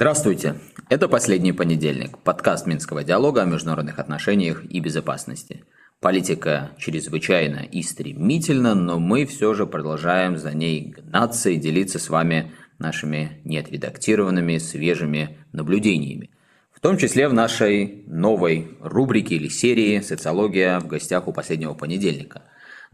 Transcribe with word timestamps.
Здравствуйте! 0.00 0.56
Это 0.88 1.08
«Последний 1.08 1.52
понедельник»– 1.52 2.18
подкаст 2.24 2.66
Минского 2.66 3.04
диалога 3.04 3.42
о 3.42 3.44
международных 3.44 3.98
отношениях 3.98 4.64
и 4.64 4.80
безопасности. 4.80 5.64
Политика 6.00 6.70
чрезвычайно 6.78 7.58
и 7.58 7.82
стремительна, 7.82 8.74
но 8.74 8.98
мы 8.98 9.26
все 9.26 9.52
же 9.52 9.66
продолжаем 9.66 10.38
за 10.38 10.54
ней 10.54 10.94
гнаться 10.96 11.50
и 11.50 11.56
делиться 11.56 11.98
с 11.98 12.08
вами 12.08 12.52
нашими 12.78 13.42
неотредактированными, 13.44 14.58
свежими 14.58 15.38
наблюдениями. 15.52 16.30
В 16.80 16.82
том 16.82 16.96
числе 16.96 17.28
в 17.28 17.34
нашей 17.34 18.04
новой 18.06 18.78
рубрике 18.80 19.34
или 19.34 19.48
серии 19.48 20.00
«Социология 20.00 20.80
в 20.80 20.86
гостях 20.86 21.28
у 21.28 21.32
последнего 21.34 21.74
понедельника». 21.74 22.44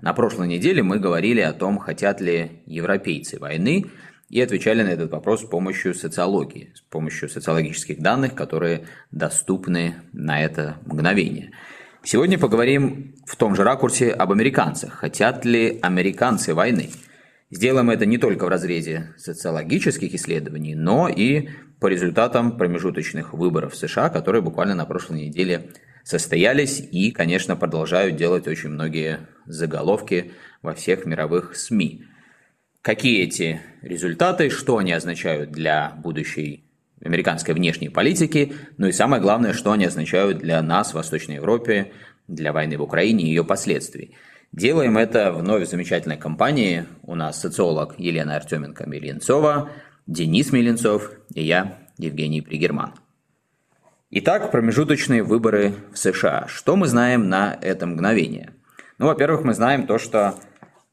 На 0.02 0.12
прошлой 0.12 0.48
неделе 0.48 0.82
мы 0.82 0.98
говорили 0.98 1.40
о 1.40 1.52
том, 1.52 1.78
хотят 1.78 2.20
ли 2.20 2.62
европейцы 2.66 3.38
войны, 3.38 3.86
и 4.28 4.40
отвечали 4.40 4.82
на 4.82 4.88
этот 4.88 5.12
вопрос 5.12 5.42
с 5.42 5.48
помощью 5.48 5.94
социологии, 5.94 6.72
с 6.74 6.80
помощью 6.80 7.28
социологических 7.28 8.00
данных, 8.00 8.34
которые 8.34 8.86
доступны 9.12 9.94
на 10.12 10.42
это 10.42 10.78
мгновение. 10.84 11.52
Сегодня 12.02 12.40
поговорим 12.40 13.14
в 13.24 13.36
том 13.36 13.54
же 13.54 13.62
ракурсе 13.62 14.10
об 14.10 14.32
американцах. 14.32 14.94
Хотят 14.94 15.44
ли 15.44 15.78
американцы 15.80 16.54
войны? 16.54 16.90
Сделаем 17.50 17.90
это 17.90 18.06
не 18.06 18.18
только 18.18 18.44
в 18.44 18.48
разрезе 18.48 19.14
социологических 19.16 20.12
исследований, 20.14 20.74
но 20.74 21.08
и 21.08 21.48
по 21.80 21.86
результатам 21.86 22.56
промежуточных 22.56 23.34
выборов 23.34 23.74
в 23.74 23.76
США, 23.76 24.08
которые 24.08 24.42
буквально 24.42 24.74
на 24.74 24.84
прошлой 24.84 25.26
неделе 25.26 25.70
состоялись 26.02 26.80
и, 26.80 27.12
конечно, 27.12 27.54
продолжают 27.54 28.16
делать 28.16 28.48
очень 28.48 28.70
многие 28.70 29.28
заголовки 29.46 30.32
во 30.62 30.74
всех 30.74 31.06
мировых 31.06 31.54
СМИ. 31.54 32.04
Какие 32.82 33.24
эти 33.24 33.60
результаты, 33.82 34.50
что 34.50 34.78
они 34.78 34.92
означают 34.92 35.50
для 35.52 35.90
будущей 36.02 36.64
американской 37.00 37.54
внешней 37.54 37.90
политики, 37.90 38.54
ну 38.76 38.88
и 38.88 38.92
самое 38.92 39.22
главное, 39.22 39.52
что 39.52 39.70
они 39.70 39.84
означают 39.84 40.38
для 40.38 40.60
нас 40.62 40.90
в 40.90 40.94
Восточной 40.94 41.36
Европе, 41.36 41.92
для 42.26 42.52
войны 42.52 42.76
в 42.78 42.82
Украине 42.82 43.24
и 43.24 43.28
ее 43.28 43.44
последствий. 43.44 44.16
Делаем 44.56 44.96
это 44.96 45.32
вновь 45.32 45.68
замечательной 45.68 46.16
компании. 46.16 46.86
У 47.02 47.14
нас 47.14 47.38
социолог 47.38 47.94
Елена 47.98 48.38
Артеменко-Меленцова, 48.38 49.68
Денис 50.06 50.50
Меленцов 50.50 51.10
и 51.34 51.42
я, 51.42 51.76
Евгений 51.98 52.40
Пригерман. 52.40 52.94
Итак, 54.10 54.50
промежуточные 54.50 55.22
выборы 55.22 55.74
в 55.92 55.98
США. 55.98 56.46
Что 56.48 56.74
мы 56.74 56.86
знаем 56.86 57.28
на 57.28 57.58
это 57.60 57.86
мгновение? 57.86 58.54
Ну, 58.96 59.08
во-первых, 59.08 59.44
мы 59.44 59.52
знаем 59.52 59.86
то, 59.86 59.98
что 59.98 60.36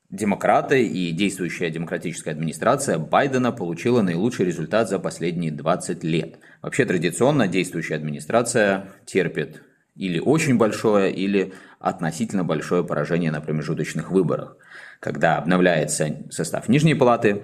Демократы 0.10 0.86
и 0.86 1.12
действующая 1.12 1.72
демократическая 1.72 2.32
администрация 2.32 3.00
Байдена 3.00 3.52
получила 3.52 4.04
наилучший 4.04 4.46
результат 4.46 4.88
за 4.88 5.00
последние 5.00 5.52
20 5.52 6.04
лет. 6.04 6.38
Вообще 6.62 6.86
традиционно 6.86 7.48
действующая 7.48 7.96
администрация 7.96 8.90
терпит 9.06 9.64
или 9.96 10.20
очень 10.20 10.58
большое, 10.58 11.14
или 11.14 11.54
относительно 11.80 12.44
большое 12.44 12.84
поражение 12.84 13.32
на 13.32 13.42
промежуточных 13.42 14.12
выборах, 14.12 14.58
когда 15.00 15.38
обновляется 15.38 16.24
состав 16.30 16.70
Нижней 16.70 16.96
палаты 16.96 17.44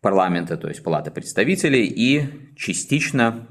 парламента, 0.00 0.56
то 0.56 0.68
есть 0.68 0.82
палаты 0.82 1.10
представителей, 1.10 1.86
и 1.86 2.54
частично 2.56 3.46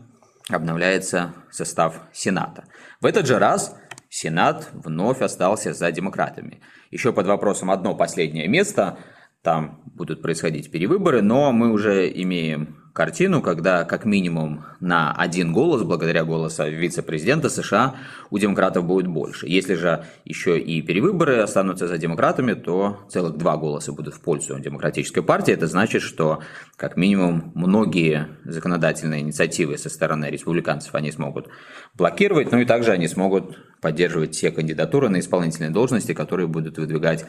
обновляется 0.49 1.33
состав 1.51 2.01
Сената. 2.11 2.65
В 2.99 3.05
этот 3.05 3.25
же 3.27 3.39
раз 3.39 3.75
Сенат 4.09 4.69
вновь 4.73 5.21
остался 5.21 5.73
за 5.73 5.91
демократами. 5.91 6.61
Еще 6.91 7.13
под 7.13 7.27
вопросом 7.27 7.71
одно 7.71 7.95
последнее 7.95 8.47
место, 8.47 8.99
там 9.41 9.81
будут 9.85 10.21
происходить 10.21 10.69
перевыборы, 10.71 11.21
но 11.21 11.51
мы 11.51 11.71
уже 11.71 12.09
имеем 12.09 12.82
картину, 12.93 13.41
когда 13.41 13.83
как 13.85 14.05
минимум 14.05 14.65
на 14.79 15.11
один 15.11 15.51
голос, 15.51 15.81
благодаря 15.81 16.23
голосу 16.23 16.69
вице-президента 16.69 17.49
США, 17.49 17.95
у 18.29 18.37
демократов 18.37 18.85
будет 18.85 19.07
больше. 19.07 19.47
Если 19.47 19.73
же 19.73 20.05
еще 20.25 20.59
и 20.59 20.81
перевыборы 20.81 21.39
останутся 21.39 21.87
за 21.87 21.97
демократами, 21.97 22.53
то 22.53 22.99
целых 23.09 23.37
два 23.37 23.57
голоса 23.57 23.91
будут 23.91 24.13
в 24.13 24.21
пользу 24.21 24.59
демократической 24.59 25.21
партии. 25.21 25.53
Это 25.53 25.65
значит, 25.65 26.03
что 26.03 26.41
как 26.77 26.95
минимум 26.95 27.51
многие 27.55 28.27
законодательные 28.45 29.21
инициативы 29.21 29.77
со 29.79 29.89
стороны 29.89 30.25
республиканцев 30.25 30.93
они 30.93 31.11
смогут 31.11 31.49
блокировать, 31.95 32.51
ну 32.51 32.59
и 32.59 32.65
также 32.65 32.91
они 32.91 33.07
смогут 33.07 33.57
поддерживать 33.81 34.31
те 34.39 34.51
кандидатуры 34.51 35.09
на 35.09 35.19
исполнительные 35.19 35.71
должности, 35.71 36.13
которые 36.13 36.47
будут 36.47 36.77
выдвигать 36.77 37.25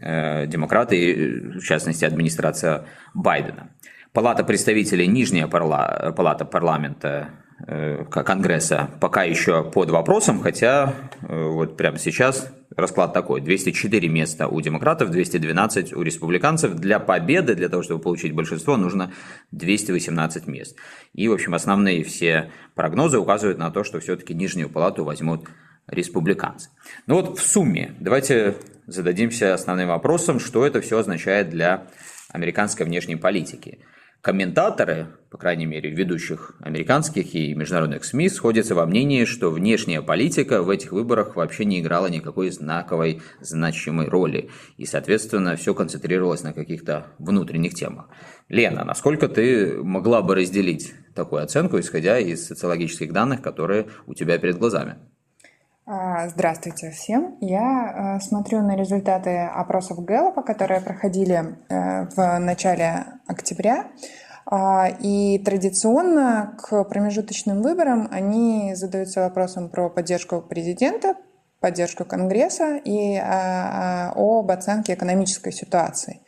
э, 0.00 0.46
демократы, 0.48 1.52
в 1.60 1.62
частности 1.62 2.04
администрация 2.04 2.86
Байдена. 3.14 3.70
Палата 4.16 4.44
представителей, 4.44 5.06
нижняя 5.08 5.46
парла, 5.46 6.14
палата 6.16 6.46
парламента 6.46 7.32
э, 7.68 8.02
Конгресса 8.06 8.88
пока 8.98 9.24
еще 9.24 9.62
под 9.62 9.90
вопросом, 9.90 10.40
хотя 10.40 10.94
э, 11.20 11.48
вот 11.48 11.76
прямо 11.76 11.98
сейчас 11.98 12.50
расклад 12.74 13.12
такой. 13.12 13.42
204 13.42 14.08
места 14.08 14.48
у 14.48 14.58
демократов, 14.62 15.10
212 15.10 15.92
у 15.92 16.00
республиканцев. 16.00 16.76
Для 16.76 16.98
победы, 16.98 17.54
для 17.54 17.68
того, 17.68 17.82
чтобы 17.82 18.00
получить 18.00 18.32
большинство, 18.32 18.78
нужно 18.78 19.12
218 19.50 20.46
мест. 20.46 20.78
И, 21.12 21.28
в 21.28 21.34
общем, 21.34 21.54
основные 21.54 22.02
все 22.02 22.50
прогнозы 22.74 23.18
указывают 23.18 23.58
на 23.58 23.70
то, 23.70 23.84
что 23.84 24.00
все-таки 24.00 24.32
нижнюю 24.32 24.70
палату 24.70 25.04
возьмут 25.04 25.46
республиканцы. 25.88 26.70
Ну 27.06 27.16
вот 27.16 27.38
в 27.38 27.42
сумме 27.42 27.94
давайте 28.00 28.56
зададимся 28.86 29.52
основным 29.52 29.88
вопросом, 29.88 30.40
что 30.40 30.66
это 30.66 30.80
все 30.80 31.00
означает 31.00 31.50
для 31.50 31.88
американской 32.32 32.86
внешней 32.86 33.16
политики– 33.16 33.80
Комментаторы, 34.20 35.06
по 35.30 35.38
крайней 35.38 35.66
мере, 35.66 35.90
ведущих 35.90 36.56
американских 36.60 37.34
и 37.34 37.54
международных 37.54 38.04
СМИ, 38.04 38.28
сходятся 38.28 38.74
во 38.74 38.84
мнении, 38.84 39.24
что 39.24 39.50
внешняя 39.50 40.02
политика 40.02 40.62
в 40.62 40.70
этих 40.70 40.92
выборах 40.92 41.36
вообще 41.36 41.64
не 41.64 41.80
играла 41.80 42.08
никакой 42.08 42.50
знаковой, 42.50 43.22
значимой 43.40 44.08
роли. 44.08 44.50
И, 44.76 44.84
соответственно, 44.84 45.54
все 45.54 45.74
концентрировалось 45.74 46.42
на 46.42 46.52
каких-то 46.52 47.06
внутренних 47.18 47.74
темах. 47.74 48.08
Лена, 48.48 48.84
насколько 48.84 49.28
ты 49.28 49.80
могла 49.82 50.22
бы 50.22 50.34
разделить 50.34 50.92
такую 51.14 51.42
оценку, 51.42 51.78
исходя 51.78 52.18
из 52.18 52.46
социологических 52.46 53.12
данных, 53.12 53.42
которые 53.42 53.86
у 54.06 54.14
тебя 54.14 54.38
перед 54.38 54.58
глазами? 54.58 54.96
А, 55.88 56.28
здравствуйте 56.28 56.90
всем. 56.90 57.36
Я 57.40 58.16
э, 58.18 58.20
смотрю 58.20 58.60
на 58.60 58.74
результаты 58.74 59.38
опросов 59.38 60.04
Гэллопа, 60.04 60.42
которые 60.42 60.80
проходили 60.80 61.56
э, 61.68 62.08
в 62.08 62.38
начале 62.40 63.04
октября. 63.28 63.86
А, 64.46 64.88
и 64.88 65.38
традиционно 65.38 66.56
к 66.60 66.82
промежуточным 66.82 67.62
выборам 67.62 68.08
они 68.10 68.74
задаются 68.74 69.20
вопросом 69.20 69.68
про 69.68 69.88
поддержку 69.88 70.42
президента, 70.42 71.14
поддержку 71.60 72.04
Конгресса 72.04 72.78
и 72.84 73.16
а, 73.16 74.12
об 74.16 74.50
оценке 74.50 74.94
экономической 74.94 75.52
ситуации. 75.52 76.20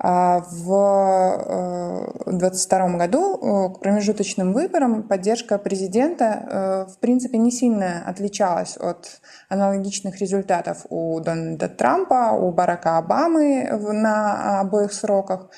А, 0.00 0.44
в 0.48 2.12
2022 2.26 2.78
э, 2.78 2.96
году 2.98 3.34
э, 3.34 3.74
к 3.74 3.80
промежуточным 3.80 4.52
выборам 4.52 5.02
поддержка 5.02 5.58
президента 5.58 6.86
э, 6.88 6.92
в 6.92 6.98
принципе 6.98 7.36
не 7.36 7.50
сильно 7.50 8.04
отличалась 8.06 8.76
от 8.76 9.20
аналогичных 9.48 10.20
результатов 10.20 10.86
у 10.88 11.18
Дональда 11.18 11.68
Трампа, 11.68 12.30
у 12.30 12.52
Барака 12.52 12.98
Обамы 12.98 13.68
на 13.92 14.60
обоих 14.60 14.92
сроках. 14.92 15.50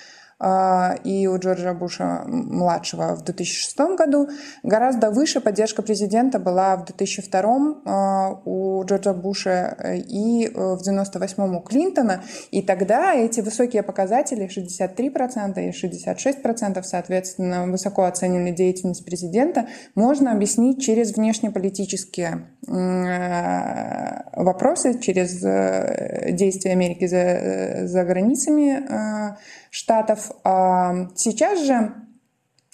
А, 0.43 0.95
и 1.05 1.27
у 1.27 1.39
Джорджа 1.39 1.75
Буша 1.75 2.23
младшего 2.27 3.15
в 3.15 3.25
2006 3.25 3.79
году. 3.99 4.31
Гораздо 4.63 5.11
выше 5.11 5.43
поддержка 5.43 5.83
президента 5.83 6.39
была 6.39 6.77
в 6.77 6.87
2002 6.87 7.83
а, 7.85 8.41
у 8.47 8.83
Джорджа 8.85 9.13
Буша 9.13 9.77
э, 9.79 9.99
и 9.99 10.47
э, 10.47 10.51
в 10.55 10.83
98 10.83 11.57
у 11.57 11.61
Клинтона. 11.61 12.25
И 12.53 12.63
тогда 12.63 13.15
эти 13.15 13.41
высокие 13.43 13.83
показатели 13.83 14.49
63% 14.49 15.63
и 15.63 15.71
66% 15.73 16.83
соответственно 16.85 17.67
высоко 17.67 18.05
оценили 18.05 18.51
деятельность 18.51 19.05
президента 19.05 19.67
можно 19.95 20.33
объяснить 20.33 20.81
через 20.81 21.15
внешнеполитические 21.15 22.47
э, 22.67 24.41
вопросы, 24.41 24.99
через 25.01 25.41
действия 26.33 26.73
Америки 26.73 27.07
за, 27.07 27.87
за 27.87 28.05
границами 28.05 29.37
штатов. 29.71 30.30
А 30.45 31.09
сейчас 31.15 31.65
же 31.65 31.95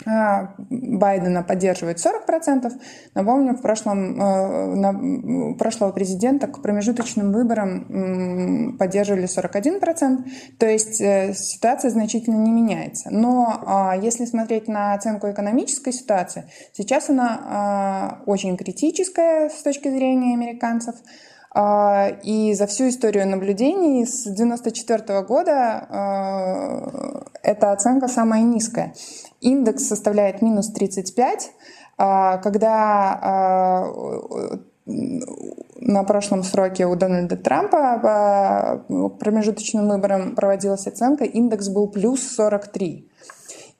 а, 0.05 0.55
Байдена 0.59 1.43
поддерживает 1.43 1.99
40%. 1.99 2.71
Напомню, 3.15 3.55
в 3.55 3.63
прошлом, 3.63 4.21
э, 4.21 4.75
на, 4.75 5.55
прошлого 5.55 5.91
президента 5.91 6.49
к 6.49 6.61
промежуточным 6.61 7.33
выборам 7.33 8.77
поддерживали 8.79 9.27
41%. 9.27 10.25
То 10.59 10.67
есть 10.67 11.01
э, 11.01 11.33
ситуация 11.35 11.91
значительно 11.91 12.37
не 12.37 12.53
меняется. 12.53 13.09
Но 13.11 13.63
а, 13.67 13.97
если 13.97 14.27
смотреть 14.27 14.69
на 14.69 14.93
оценку 14.93 15.31
экономической 15.31 15.93
ситуации, 15.93 16.45
сейчас 16.73 17.09
она 17.09 18.23
очень 18.27 18.57
критическая 18.57 19.49
с 19.49 19.63
точки 19.63 19.89
зрения 19.89 20.35
американцев. 20.35 20.95
И 22.23 22.55
за 22.55 22.67
всю 22.67 22.89
историю 22.91 23.27
наблюдений 23.27 24.05
с 24.05 24.27
1994 24.27 25.23
года 25.23 25.87
эта 27.43 27.73
оценка 27.73 28.09
самая 28.09 28.43
низкая. 28.43 28.93
Индекс 29.41 29.89
составляет 29.89 30.43
минус 30.43 30.71
35, 30.73 31.53
когда 31.97 33.89
на 34.85 36.05
прошлом 36.05 36.43
сроке 36.43 36.87
у 36.87 36.95
Дональда 36.95 37.37
Трампа 37.39 37.99
по 38.89 39.09
промежуточным 39.09 39.89
выборам 39.89 40.35
проводилась 40.35 40.87
оценка, 40.87 41.25
индекс 41.25 41.69
был 41.69 41.89
плюс 41.89 42.21
43. 42.35 43.09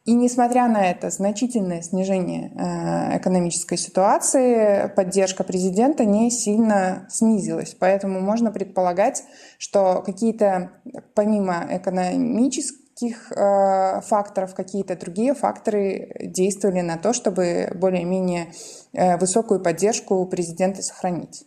И 0.07 0.15
несмотря 0.15 0.69
на 0.69 0.89
это 0.89 1.11
значительное 1.11 1.83
снижение 1.83 2.53
э, 2.55 3.19
экономической 3.19 3.77
ситуации, 3.77 4.89
поддержка 4.95 5.43
президента 5.43 6.05
не 6.05 6.31
сильно 6.31 7.09
снизилась. 7.11 7.77
Поэтому 7.77 8.21
можно 8.21 8.53
предполагать, 8.53 9.25
что 9.59 10.03
какие-то, 10.07 10.71
помимо 11.15 11.67
экономических 11.69 13.33
э, 13.33 14.01
факторов, 14.03 14.55
какие-то 14.55 14.97
другие 14.97 15.35
факторы 15.35 16.13
действовали 16.21 16.83
на 16.83 16.99
то, 16.99 17.13
чтобы 17.13 17.73
более-менее 17.75 18.53
э, 18.93 19.19
высокую 19.19 19.59
поддержку 19.59 20.25
президента 20.27 20.83
сохранить. 20.83 21.45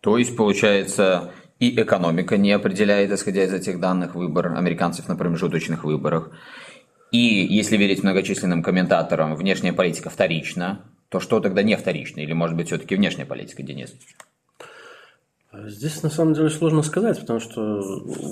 То 0.00 0.16
есть, 0.16 0.34
получается, 0.38 1.32
и 1.58 1.80
экономика 1.80 2.38
не 2.38 2.52
определяет, 2.52 3.12
исходя 3.12 3.44
из 3.44 3.52
этих 3.52 3.78
данных, 3.78 4.14
выбор 4.14 4.56
американцев 4.56 5.06
на 5.06 5.16
промежуточных 5.16 5.84
выборах. 5.84 6.30
И 7.12 7.18
если 7.18 7.76
верить 7.76 8.02
многочисленным 8.02 8.62
комментаторам, 8.62 9.34
внешняя 9.36 9.74
политика 9.74 10.08
вторична, 10.08 10.86
то 11.10 11.20
что 11.20 11.40
тогда 11.40 11.62
не 11.62 11.76
вторично? 11.76 12.20
Или, 12.20 12.32
может 12.32 12.56
быть, 12.56 12.68
все-таки 12.68 12.96
внешняя 12.96 13.26
политика, 13.26 13.62
Денис? 13.62 13.94
Здесь 15.54 16.02
на 16.02 16.08
самом 16.08 16.32
деле 16.32 16.48
сложно 16.48 16.82
сказать, 16.82 17.20
потому 17.20 17.38
что 17.38 17.82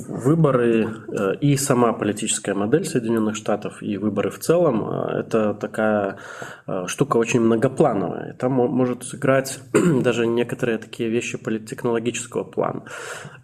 выборы 0.09 0.89
э, 0.89 1.35
и 1.43 1.55
сама 1.59 1.93
политическая 1.93 2.55
модель 2.55 2.87
Соединенных 2.87 3.37
Штатов, 3.37 3.83
и 3.83 3.99
выборы 3.99 4.31
в 4.31 4.39
целом 4.39 4.89
э,– 4.89 5.21
это 5.21 5.53
такая 5.53 6.17
э, 6.67 6.87
штука 6.87 7.19
очень 7.19 7.41
многоплановая. 7.41 8.33
Там 8.39 8.53
может 8.53 9.05
сыграть 9.05 9.61
даже 10.03 10.27
некоторые 10.27 10.79
такие 10.79 11.11
вещи 11.11 11.37
политтехнологического 11.37 12.45
плана. 12.45 12.85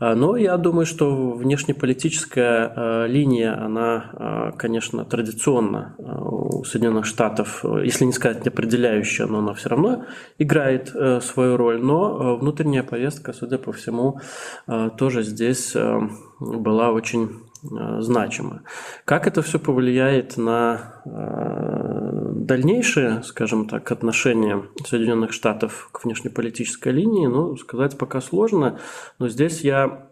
Но 0.00 0.36
я 0.36 0.56
думаю, 0.56 0.86
что 0.86 1.32
внешнеполитическая 1.32 3.06
линия, 3.06 3.62
она, 3.62 4.52
конечно, 4.56 5.04
традиционно 5.04 5.94
у 5.98 6.64
Соединенных 6.64 7.04
Штатов, 7.04 7.64
если 7.82 8.04
не 8.04 8.12
сказать 8.12 8.46
определяющая, 8.46 9.26
но 9.26 9.38
она 9.38 9.54
все 9.54 9.68
равно 9.68 10.06
играет 10.38 10.94
свою 11.22 11.56
роль. 11.56 11.82
Но 11.82 12.36
внутренняя 12.36 12.82
повестка, 12.82 13.32
судя 13.32 13.58
по 13.65 13.65
всему, 13.72 14.20
э, 14.66 14.90
тоже 14.96 15.22
здесь 15.22 15.74
э, 15.74 16.00
была 16.40 16.92
очень 16.92 17.42
э, 17.62 18.00
значима. 18.00 18.62
Как 19.04 19.26
это 19.26 19.42
все 19.42 19.58
повлияет 19.58 20.36
на 20.36 20.92
дальнейшие, 21.04 23.22
скажем 23.22 23.68
так, 23.68 23.90
отношения 23.92 24.62
Соединенных 24.84 25.32
Штатов 25.32 25.88
к 25.92 26.04
внешнеполитической 26.04 26.92
линии, 26.92 27.26
ну, 27.26 27.56
сказать 27.56 27.96
пока 27.96 28.20
сложно, 28.20 28.78
но 29.18 29.28
здесь 29.28 29.60
я 29.60 30.08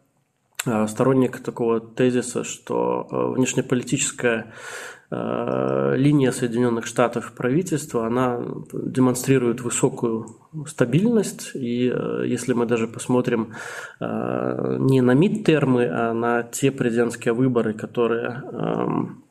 сторонник 0.64 1.40
такого 1.40 1.80
тезиса, 1.80 2.44
что 2.44 3.06
внешнеполитическая 3.36 4.52
Э, 5.10 5.94
линия 5.96 6.32
Соединенных 6.32 6.86
Штатов 6.86 7.32
правительства, 7.36 8.06
она 8.06 8.40
демонстрирует 8.72 9.60
высокую 9.60 10.26
стабильность. 10.66 11.50
И 11.54 11.92
э, 11.94 12.24
если 12.26 12.52
мы 12.52 12.66
даже 12.66 12.88
посмотрим 12.88 13.52
э, 14.00 14.76
не 14.80 15.02
на 15.02 15.12
мидтермы, 15.12 15.86
а 15.86 16.14
на 16.14 16.42
те 16.42 16.72
президентские 16.72 17.34
выборы, 17.34 17.74
которые 17.74 18.42
эм, 18.52 19.23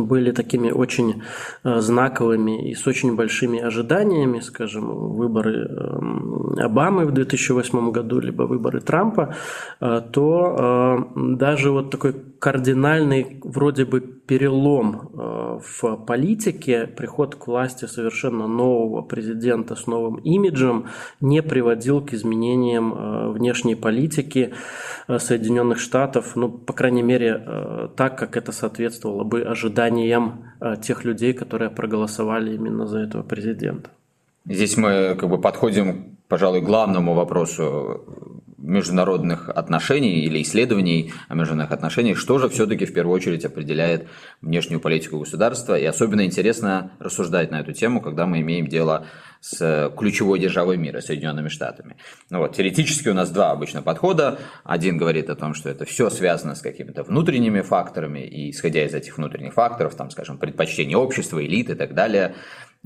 были 0.00 0.32
такими 0.32 0.70
очень 0.70 1.22
э, 1.64 1.80
знаковыми 1.80 2.70
и 2.70 2.74
с 2.74 2.86
очень 2.86 3.16
большими 3.16 3.58
ожиданиями, 3.60 4.40
скажем, 4.40 4.84
выборы 5.16 5.66
эм, 5.66 6.58
Обамы 6.58 7.06
в 7.06 7.12
2008 7.12 7.92
году, 7.92 8.20
либо 8.20 8.42
выборы 8.42 8.80
Трампа, 8.80 9.34
э, 9.80 10.02
то 10.12 11.06
э, 11.16 11.36
даже 11.36 11.70
вот 11.70 11.90
такой 11.90 12.14
кардинальный 12.38 13.40
вроде 13.44 13.84
бы 13.84 14.00
перелом 14.26 15.10
в 15.12 15.96
политике, 16.06 16.86
приход 16.86 17.34
к 17.34 17.46
власти 17.46 17.86
совершенно 17.86 18.46
нового 18.46 19.02
президента 19.02 19.74
с 19.74 19.86
новым 19.86 20.16
имиджем 20.16 20.86
не 21.20 21.42
приводил 21.42 22.00
к 22.00 22.14
изменениям 22.14 23.32
внешней 23.32 23.74
политики 23.74 24.54
Соединенных 25.08 25.78
Штатов, 25.78 26.36
ну, 26.36 26.48
по 26.48 26.72
крайней 26.72 27.02
мере, 27.02 27.90
так, 27.96 28.18
как 28.18 28.36
это 28.36 28.52
соответствовало 28.52 29.24
бы 29.24 29.42
ожиданиям 29.42 30.44
э, 30.60 30.76
тех 30.82 31.04
людей, 31.04 31.32
которые 31.32 31.70
проголосовали 31.70 32.54
именно 32.54 32.86
за 32.86 33.00
этого 33.00 33.22
президента. 33.22 33.90
Здесь 34.44 34.76
мы 34.76 35.16
как 35.18 35.28
бы 35.28 35.40
подходим, 35.40 36.16
пожалуй, 36.28 36.60
к 36.60 36.64
главному 36.64 37.14
вопросу 37.14 38.04
международных 38.72 39.48
отношений 39.48 40.24
или 40.24 40.42
исследований 40.42 41.12
о 41.28 41.34
международных 41.34 41.72
отношениях, 41.72 42.18
что 42.18 42.38
же 42.38 42.48
все-таки 42.48 42.86
в 42.86 42.92
первую 42.92 43.14
очередь 43.14 43.44
определяет 43.44 44.08
внешнюю 44.40 44.80
политику 44.80 45.18
государства. 45.18 45.78
И 45.78 45.84
особенно 45.84 46.24
интересно 46.24 46.92
рассуждать 46.98 47.50
на 47.50 47.60
эту 47.60 47.72
тему, 47.72 48.00
когда 48.00 48.26
мы 48.26 48.40
имеем 48.40 48.66
дело 48.66 49.06
с 49.40 49.92
ключевой 49.96 50.38
державой 50.38 50.76
мира, 50.76 51.00
Соединенными 51.00 51.48
Штатами. 51.48 51.96
Ну 52.30 52.38
вот, 52.38 52.54
теоретически 52.56 53.08
у 53.08 53.14
нас 53.14 53.30
два 53.30 53.50
обычно 53.50 53.82
подхода. 53.82 54.38
Один 54.64 54.96
говорит 54.96 55.28
о 55.30 55.34
том, 55.34 55.52
что 55.52 55.68
это 55.68 55.84
все 55.84 56.10
связано 56.10 56.54
с 56.54 56.60
какими-то 56.60 57.02
внутренними 57.02 57.60
факторами, 57.60 58.20
и 58.20 58.50
исходя 58.50 58.84
из 58.84 58.94
этих 58.94 59.18
внутренних 59.18 59.54
факторов, 59.54 59.96
там, 59.96 60.10
скажем, 60.10 60.38
предпочтение 60.38 60.96
общества, 60.96 61.44
элит 61.44 61.70
и 61.70 61.74
так 61.74 61.92
далее, 61.94 62.36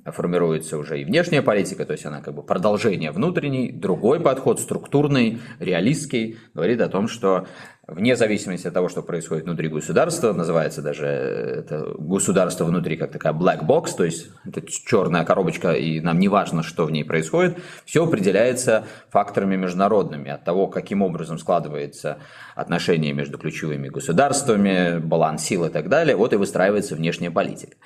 формируется 0.04 0.78
уже 0.78 1.00
и 1.00 1.04
внешняя 1.04 1.42
политика, 1.42 1.84
то 1.84 1.92
есть 1.92 2.06
она 2.06 2.20
как 2.20 2.34
бы 2.34 2.42
продолжение 2.42 3.10
внутренней. 3.10 3.72
Другой 3.72 4.20
подход, 4.20 4.60
структурный, 4.60 5.40
реалистский, 5.58 6.38
говорит 6.54 6.80
о 6.80 6.88
том, 6.88 7.08
что 7.08 7.46
вне 7.86 8.16
зависимости 8.16 8.66
от 8.66 8.74
того, 8.74 8.88
что 8.88 9.02
происходит 9.02 9.44
внутри 9.44 9.68
государства, 9.68 10.32
называется 10.32 10.82
даже 10.82 11.06
это 11.06 11.94
государство 11.98 12.64
внутри 12.64 12.96
как 12.96 13.12
такая 13.12 13.32
black 13.32 13.64
box, 13.64 13.96
то 13.96 14.04
есть 14.04 14.28
это 14.44 14.62
черная 14.66 15.24
коробочка, 15.24 15.72
и 15.72 16.00
нам 16.00 16.18
не 16.18 16.28
важно, 16.28 16.62
что 16.62 16.84
в 16.84 16.90
ней 16.90 17.04
происходит, 17.04 17.58
все 17.84 18.04
определяется 18.04 18.84
факторами 19.10 19.56
международными, 19.56 20.30
от 20.30 20.44
того, 20.44 20.66
каким 20.66 21.02
образом 21.02 21.38
складывается 21.38 22.18
отношение 22.54 23.12
между 23.12 23.38
ключевыми 23.38 23.88
государствами, 23.88 24.98
баланс 24.98 25.44
сил 25.44 25.64
и 25.64 25.70
так 25.70 25.88
далее, 25.88 26.16
вот 26.16 26.32
и 26.32 26.36
выстраивается 26.36 26.96
внешняя 26.96 27.30
политика. 27.30 27.76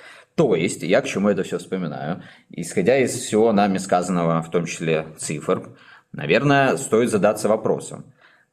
То 0.40 0.54
есть, 0.54 0.82
я 0.82 1.02
к 1.02 1.04
чему 1.04 1.28
это 1.28 1.42
все 1.42 1.58
вспоминаю, 1.58 2.22
исходя 2.48 2.96
из 2.96 3.10
всего 3.10 3.52
нами 3.52 3.76
сказанного, 3.76 4.40
в 4.40 4.50
том 4.50 4.64
числе 4.64 5.08
цифр, 5.18 5.76
наверное, 6.12 6.78
стоит 6.78 7.10
задаться 7.10 7.46
вопросом, 7.46 8.06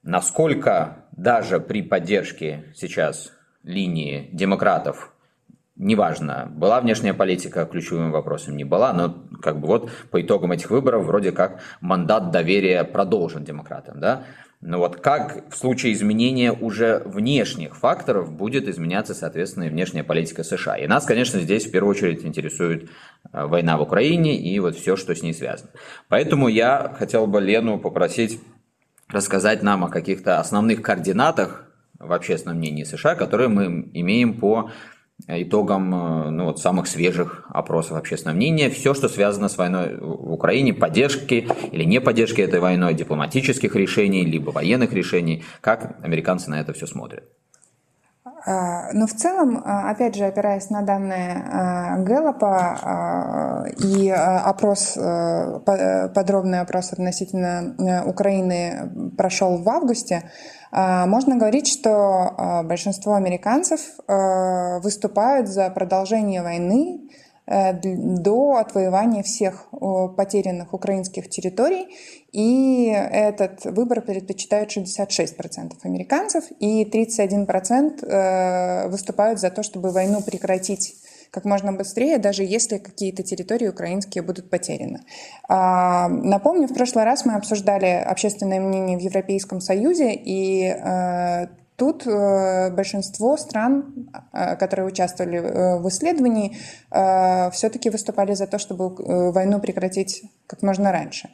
насколько 0.04 1.06
даже 1.14 1.62
при 1.62 1.82
поддержке 1.82 2.74
сейчас 2.76 3.32
линии 3.64 4.30
демократов 4.34 5.14
неважно, 5.78 6.52
была 6.52 6.82
внешняя 6.82 7.14
политика 7.14 7.66
ключевым 7.66 8.12
вопросом, 8.12 8.58
не 8.58 8.66
была, 8.66 8.92
но 8.92 9.27
как 9.42 9.60
бы 9.60 9.68
вот 9.68 9.92
по 10.12 10.22
итогам 10.22 10.52
этих 10.52 10.70
выборов 10.70 11.06
вроде 11.06 11.32
как 11.32 11.62
мандат 11.82 12.32
доверия 12.32 12.84
продолжен 12.84 13.44
демократам, 13.44 14.00
да, 14.00 14.24
но 14.60 14.80
вот 14.80 14.98
как 14.98 15.52
в 15.52 15.56
случае 15.56 15.94
изменения 15.94 16.52
уже 16.52 17.04
внешних 17.06 17.78
факторов 17.78 18.32
будет 18.32 18.68
изменяться, 18.68 19.14
соответственно, 19.14 19.66
и 19.66 19.70
внешняя 19.70 20.04
политика 20.04 20.44
США. 20.44 20.78
И 20.78 20.88
нас, 20.88 21.06
конечно, 21.06 21.40
здесь 21.40 21.68
в 21.68 21.72
первую 21.72 21.92
очередь 21.92 22.26
интересует 22.26 22.90
э, 23.32 23.46
война 23.46 23.78
в 23.78 23.84
Украине 23.84 24.36
и 24.36 24.60
вот 24.60 24.76
все, 24.76 24.96
что 24.96 25.14
с 25.14 25.22
ней 25.22 25.34
связано. 25.34 25.70
Поэтому 26.08 26.48
я 26.48 26.96
хотел 26.98 27.28
бы 27.28 27.40
Лену 27.40 27.78
попросить 27.78 28.42
рассказать 29.10 29.62
нам 29.62 29.86
о 29.86 29.90
каких-то 29.90 30.40
основных 30.40 30.82
координатах 30.82 31.66
в 32.00 32.12
общественном 32.12 32.58
мнении 32.58 32.84
США, 32.84 33.14
которые 33.14 33.50
мы 33.50 33.90
имеем 33.94 34.40
по 34.40 34.72
итогам 35.28 35.94
э, 35.94 36.30
ну, 36.30 36.46
вот, 36.46 36.60
самых 36.60 36.88
свежих 36.88 37.46
опросов 37.50 37.98
общественного 37.98 38.38
мнения. 38.38 38.70
Все, 38.70 38.94
что 38.94 39.10
связано 39.10 39.50
с 39.50 39.58
войной 39.58 39.98
в 39.98 40.32
Украине, 40.32 40.74
поддержки 40.74 41.48
или 41.72 41.84
не 41.84 42.00
поддержки 42.00 42.42
этой 42.42 42.60
войной, 42.60 42.94
дипломатических 42.94 43.76
решений, 43.76 44.26
либо 44.26 44.52
военных 44.52 44.94
решений, 44.94 45.44
как 45.62 45.98
американцы 46.04 46.50
на 46.50 46.60
это 46.60 46.74
все 46.74 46.88
смотрят. 46.88 47.24
А, 48.46 48.94
но 48.94 49.08
в 49.08 49.14
целом, 49.14 49.62
а, 49.66 49.90
опять 49.90 50.16
же, 50.16 50.24
опираясь 50.24 50.70
на 50.70 50.82
данные 50.82 51.44
а, 51.52 51.98
Гэллопа 51.98 53.66
и 53.78 54.10
опрос, 54.10 54.96
э, 54.96 55.60
подробный 56.16 56.62
опрос 56.62 56.94
относительно 56.94 57.76
э, 57.78 58.08
Украины 58.08 59.12
прошел 59.18 59.58
в 59.58 59.70
августе, 59.70 60.32
можно 60.72 61.38
говорить, 61.38 61.68
что 61.68 62.64
большинство 62.66 63.14
американцев 63.14 63.80
выступают 64.84 65.48
за 65.48 65.70
продолжение 65.70 66.42
войны 66.42 67.02
до 67.48 68.58
отвоевания 68.58 69.24
всех 69.24 69.70
потерянных 70.18 70.74
украинских 70.74 71.30
территорий. 71.30 71.88
И 72.34 72.90
этот 72.90 73.64
выбор 73.64 74.02
предпочитают 74.02 74.76
66% 74.76 75.76
американцев, 75.84 76.44
и 76.60 76.84
31% 76.84 78.90
выступают 78.90 79.40
за 79.40 79.50
то, 79.50 79.64
чтобы 79.64 79.92
войну 79.92 80.22
прекратить 80.22 80.96
как 81.32 81.46
можно 81.46 81.72
быстрее, 81.72 82.18
даже 82.18 82.44
если 82.44 82.78
какие-то 82.78 83.24
территории 83.24 83.68
украинские 83.68 84.24
будут 84.24 84.50
потеряны. 84.50 85.02
А, 85.48 86.08
напомню, 86.08 86.68
в 86.68 86.74
прошлый 86.74 87.06
раз 87.06 87.26
мы 87.26 87.36
обсуждали 87.36 87.86
общественное 87.86 88.60
мнение 88.60 88.98
в 88.98 89.02
Европейском 89.02 89.62
Союзе, 89.62 90.14
и 90.14 90.66
э, 90.66 91.48
Тут 91.78 92.08
э, 92.08 92.72
большинство 92.72 93.38
стран, 93.38 94.10
э, 94.34 94.56
которые 94.56 94.88
участвовали 94.88 95.38
в 95.78 95.88
исследовании, 95.90 96.58
все-таки 97.52 97.92
выступали 97.92 98.34
за 98.34 98.48
то, 98.48 98.58
чтобы 98.58 98.90
войну 99.32 99.60
прекратить 99.60 100.24
как 100.48 100.64
можно 100.64 100.92
раньше. 100.92 101.30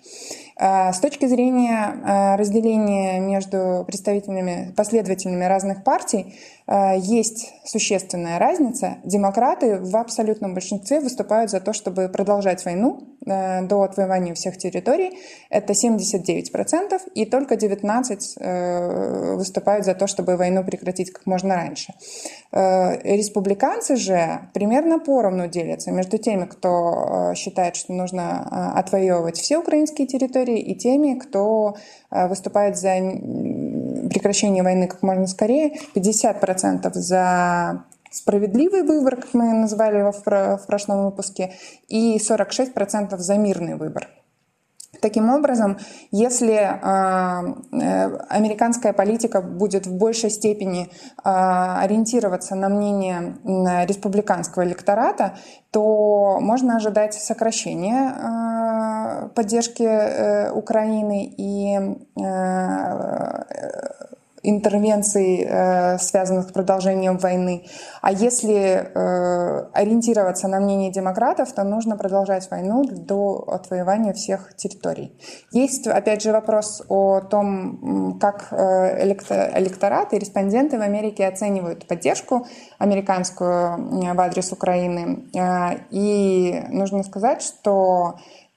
С 0.55 0.99
точки 0.99 1.25
зрения 1.25 2.35
разделения 2.37 3.19
между 3.19 3.83
представителями, 3.87 4.71
последователями 4.75 5.45
разных 5.45 5.83
партий, 5.83 6.35
Э, 6.67 6.97
есть 6.97 7.53
существенная 7.65 8.39
разница. 8.39 8.97
Демократы 9.03 9.79
в 9.79 9.95
абсолютном 9.95 10.53
большинстве 10.53 10.99
выступают 10.99 11.51
за 11.51 11.59
то, 11.59 11.73
чтобы 11.73 12.09
продолжать 12.09 12.63
войну 12.65 13.09
до 13.25 13.83
отвоевания 13.83 14.33
всех 14.33 14.57
территорий. 14.57 15.17
Это 15.49 15.71
79%, 15.71 17.01
и 17.15 17.25
только 17.25 17.55
19% 17.55 18.19
э, 18.37 19.35
выступают 19.35 19.85
за 19.85 19.95
то, 19.95 20.07
чтобы 20.07 20.35
войну 20.35 20.61
прекратить 20.65 21.11
как 21.11 21.25
можно 21.25 21.55
раньше. 21.55 21.93
Республиканцы 22.51 23.95
же 23.95 24.49
примерно 24.53 24.99
поровну 24.99 25.47
делятся 25.47 25.91
между 25.91 26.17
теми, 26.17 26.45
кто 26.45 27.31
считает, 27.35 27.77
что 27.77 27.93
нужно 27.93 28.73
отвоевывать 28.77 29.37
все 29.37 29.57
украинские 29.57 30.05
территории, 30.05 30.42
и 30.51 30.75
теми, 30.75 31.17
кто 31.17 31.75
выступает 32.11 32.77
за 32.77 32.99
прекращение 34.09 34.63
войны 34.63 34.87
как 34.87 35.01
можно 35.01 35.27
скорее, 35.27 35.75
50% 35.95 36.91
за 36.93 37.85
справедливый 38.11 38.83
выбор, 38.83 39.15
как 39.15 39.33
мы 39.33 39.53
назвали 39.53 39.99
его 39.99 40.11
в 40.11 40.65
прошлом 40.67 41.05
выпуске, 41.05 41.53
и 41.87 42.17
46% 42.17 43.17
за 43.17 43.37
мирный 43.37 43.75
выбор. 43.75 44.07
Таким 45.03 45.29
образом, 45.29 45.77
если 46.11 46.53
э, 46.53 46.77
американская 48.29 48.93
политика 48.93 49.41
будет 49.41 49.85
в 49.85 49.97
большей 49.97 50.29
степени 50.29 50.83
э, 50.85 50.89
ориентироваться 51.25 52.55
на 52.55 52.69
мнение 52.69 53.35
республиканского 53.85 54.63
электората, 54.63 55.35
то 55.71 56.39
можно 56.39 56.77
ожидать 56.77 57.15
сокращения 57.15 58.13
э, 58.15 59.29
поддержки 59.35 60.51
Украины 60.53 61.25
и 61.37 61.77
интервенций, 64.43 65.45
э, 65.47 65.97
связанных 65.99 66.49
с 66.49 66.51
продолжением 66.51 67.17
войны. 67.17 67.65
А 68.01 68.11
если 68.11 68.53
э, 68.53 69.69
ориентироваться 69.73 70.49
на 70.49 70.59
мнение 70.59 70.91
демократов, 70.91 71.53
то 71.53 71.63
нужно 71.63 71.95
продолжать 71.95 72.51
войну 72.51 72.83
до 72.83 73.45
отвоевания 73.47 74.11
всех 74.13 74.53
территорий. 74.57 75.17
Есть, 75.51 75.87
опять 75.87 76.21
же, 76.21 76.33
вопрос 76.33 76.83
о 76.89 77.21
том, 77.21 78.19
как 78.19 78.49
э, 78.51 79.07
электораты, 79.07 80.19
респонденты 80.19 80.77
в 80.77 80.81
Америке 80.81 81.25
оценивают 81.25 81.87
поддержку 81.87 82.45
американскую 82.77 84.13
в 84.13 84.19
адрес 84.19 84.51
Украины. 84.51 85.29
И 85.91 86.63
нужно 86.69 87.03
сказать, 87.03 87.41
что 87.41 88.15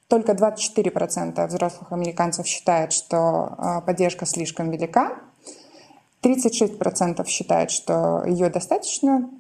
только 0.09 0.33
24% 0.33 1.47
взрослых 1.47 1.93
американцев 1.93 2.47
считают, 2.47 2.93
что 2.93 3.83
поддержка 3.87 4.27
слишком 4.27 4.71
велика, 4.71 5.13
36% 6.27 7.27
считают, 7.27 7.71
что 7.71 8.25
ее 8.27 8.51
достаточно, 8.51 9.31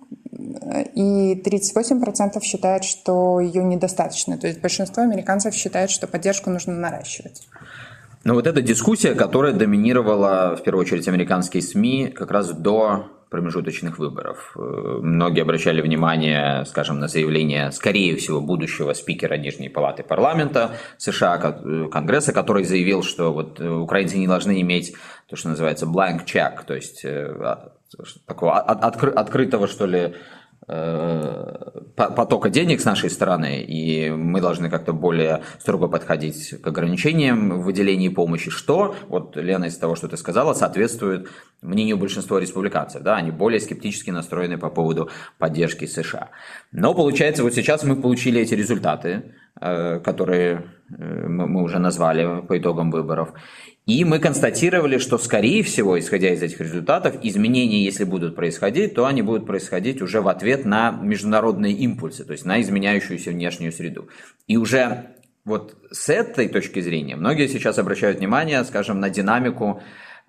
и 0.94 1.34
38% 1.34 2.40
считают, 2.42 2.84
что 2.84 3.40
ее 3.40 3.64
недостаточно. 3.64 4.38
То 4.38 4.46
есть 4.46 4.60
большинство 4.60 5.02
американцев 5.02 5.54
считают, 5.54 5.90
что 5.90 6.06
поддержку 6.06 6.50
нужно 6.50 6.74
наращивать. 6.74 7.48
Но 8.24 8.34
вот 8.34 8.46
эта 8.46 8.60
дискуссия, 8.60 9.14
которая 9.14 9.52
доминировала 9.52 10.56
в 10.56 10.62
первую 10.62 10.82
очередь 10.82 11.06
американские 11.08 11.62
СМИ 11.62 12.08
как 12.08 12.30
раз 12.30 12.50
до 12.50 13.06
промежуточных 13.30 13.98
выборов. 13.98 14.52
Э, 14.56 14.60
многие 14.60 15.42
обращали 15.42 15.80
внимание, 15.80 16.64
скажем, 16.64 16.98
на 16.98 17.08
заявление, 17.08 17.72
скорее 17.72 18.16
всего, 18.16 18.40
будущего 18.40 18.92
спикера 18.92 19.36
Нижней 19.36 19.68
Палаты 19.68 20.02
парламента 20.02 20.76
США, 20.98 21.36
э, 21.36 21.88
Конгресса, 21.90 22.32
который 22.32 22.64
заявил, 22.64 23.02
что 23.02 23.32
вот 23.32 23.60
э, 23.60 23.68
украинцы 23.68 24.18
не 24.18 24.26
должны 24.26 24.60
иметь 24.60 24.94
то, 25.28 25.36
что 25.36 25.48
называется 25.48 25.86
blank 25.86 26.24
check, 26.24 26.64
то 26.66 26.74
есть 26.74 27.04
а, 27.04 27.72
такого 28.26 28.60
открытого, 28.60 29.66
что 29.66 29.86
ли, 29.86 30.14
потока 30.66 32.50
денег 32.50 32.80
с 32.80 32.84
нашей 32.84 33.08
стороны, 33.08 33.62
и 33.62 34.10
мы 34.10 34.40
должны 34.40 34.68
как-то 34.68 34.92
более 34.92 35.42
строго 35.60 35.86
подходить 35.86 36.60
к 36.60 36.66
ограничениям 36.66 37.60
в 37.60 37.64
выделении 37.64 38.08
помощи, 38.08 38.50
что, 38.50 38.96
вот, 39.08 39.36
Лена, 39.36 39.66
из 39.66 39.76
того, 39.78 39.94
что 39.94 40.08
ты 40.08 40.16
сказала, 40.16 40.54
соответствует 40.54 41.28
мнению 41.62 41.98
большинства 41.98 42.40
республиканцев, 42.40 43.02
да, 43.02 43.16
они 43.16 43.30
более 43.30 43.60
скептически 43.60 44.10
настроены 44.10 44.58
по 44.58 44.68
поводу 44.68 45.08
поддержки 45.38 45.86
США. 45.86 46.30
Но, 46.72 46.94
получается, 46.94 47.44
вот 47.44 47.54
сейчас 47.54 47.84
мы 47.84 47.94
получили 47.94 48.40
эти 48.40 48.54
результаты, 48.54 49.34
э, 49.60 50.00
которые 50.00 50.64
э, 50.90 51.26
мы 51.28 51.62
уже 51.62 51.78
назвали 51.78 52.44
по 52.46 52.58
итогам 52.58 52.90
выборов, 52.90 53.32
и 53.86 54.04
мы 54.04 54.18
констатировали, 54.18 54.98
что, 54.98 55.16
скорее 55.16 55.62
всего, 55.62 55.96
исходя 55.96 56.34
из 56.34 56.42
этих 56.42 56.60
результатов, 56.60 57.16
изменения, 57.22 57.84
если 57.84 58.02
будут 58.02 58.34
происходить, 58.34 58.94
то 58.94 59.06
они 59.06 59.22
будут 59.22 59.46
происходить 59.46 60.02
уже 60.02 60.20
в 60.20 60.28
ответ 60.28 60.64
на 60.64 60.90
международные 60.90 61.72
импульсы, 61.72 62.24
то 62.24 62.32
есть 62.32 62.44
на 62.44 62.60
изменяющуюся 62.60 63.30
внешнюю 63.30 63.70
среду. 63.70 64.08
И 64.48 64.56
уже 64.56 65.06
вот 65.44 65.76
с 65.92 66.08
этой 66.08 66.48
точки 66.48 66.80
зрения 66.80 67.14
многие 67.14 67.46
сейчас 67.46 67.78
обращают 67.78 68.18
внимание, 68.18 68.64
скажем, 68.64 68.98
на 68.98 69.08
динамику 69.08 69.80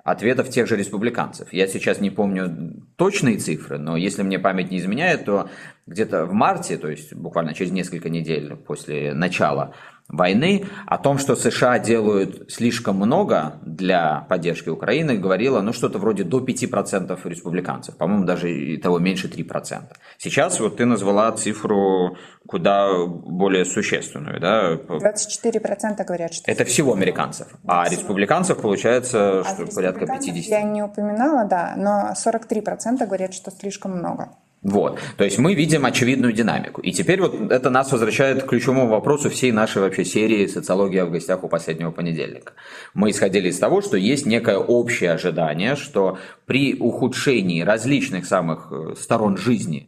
ответов 0.04 0.50
тех 0.50 0.68
же 0.68 0.78
республиканцев. 0.78 1.52
Я 1.52 1.68
сейчас 1.68 2.00
не 2.00 2.12
помню 2.12 2.86
точные 2.96 3.38
цифры, 3.38 3.80
но 3.80 3.98
если 3.98 4.22
мне 4.22 4.38
память 4.38 4.70
не 4.70 4.78
изменяет, 4.78 5.26
то 5.26 5.50
где-то 5.88 6.26
в 6.26 6.34
марте, 6.34 6.78
то 6.78 6.90
есть 6.90 7.14
буквально 7.14 7.56
через 7.56 7.72
несколько 7.72 8.10
недель 8.10 8.56
после 8.56 9.16
начала 9.16 9.74
войны, 10.10 10.66
о 10.86 10.98
том, 10.98 11.18
что 11.18 11.36
США 11.36 11.80
делают 11.80 12.52
слишком 12.52 12.96
много 12.96 13.60
для 13.64 14.26
поддержки 14.30 14.70
Украины, 14.70 15.18
говорила, 15.18 15.62
ну, 15.62 15.74
что-то 15.74 16.00
вроде 16.00 16.24
до 16.24 16.40
5% 16.40 17.20
республиканцев, 17.26 17.98
по-моему, 17.98 18.26
даже 18.26 18.52
и 18.52 18.78
того 18.78 19.00
меньше 19.00 19.28
3%. 19.28 19.84
Сейчас 20.18 20.60
вот 20.60 20.78
ты 20.78 20.86
назвала 20.86 21.32
цифру 21.34 22.18
куда 22.48 23.06
более 23.06 23.66
существенную, 23.66 24.40
да? 24.40 24.76
24% 24.76 26.06
говорят, 26.06 26.34
что... 26.34 26.50
Это 26.50 26.64
всего 26.64 26.94
американцев, 26.94 27.48
а 27.68 27.90
республиканцев 27.90 28.62
получается, 28.62 29.42
а 29.42 29.44
что 29.44 29.66
порядка 29.76 30.06
50. 30.06 30.36
Я 30.46 30.64
не 30.64 30.82
упоминала, 30.82 31.46
да, 31.46 31.74
но 31.76 32.14
43% 32.14 33.06
говорят, 33.06 33.34
что 33.34 33.52
слишком 33.52 33.92
много. 33.98 34.30
Вот. 34.68 35.00
То 35.16 35.24
есть 35.24 35.38
мы 35.38 35.54
видим 35.54 35.86
очевидную 35.86 36.34
динамику. 36.34 36.82
И 36.82 36.92
теперь 36.92 37.22
вот 37.22 37.52
это 37.52 37.70
нас 37.70 37.90
возвращает 37.90 38.44
к 38.44 38.48
ключевому 38.48 38.88
вопросу 38.88 39.30
всей 39.30 39.54
нашей 39.54 39.82
вообще 39.82 40.04
серии 40.04 40.46
«Социология 40.46 41.06
в 41.06 41.12
гостях 41.12 41.46
у 41.46 41.48
последнего 41.48 41.92
понедельника». 41.92 42.52
Мы 42.94 43.12
исходили 43.12 43.48
из 43.48 43.58
того, 43.60 43.82
что 43.82 43.96
есть 43.96 44.26
некое 44.26 44.58
общее 44.58 45.12
ожидание, 45.12 45.78
что 45.78 46.20
при 46.46 46.76
ухудшении 46.76 47.62
различных 47.62 48.26
самых 48.26 48.68
э, 48.70 48.96
сторон 49.00 49.38
жизни 49.38 49.88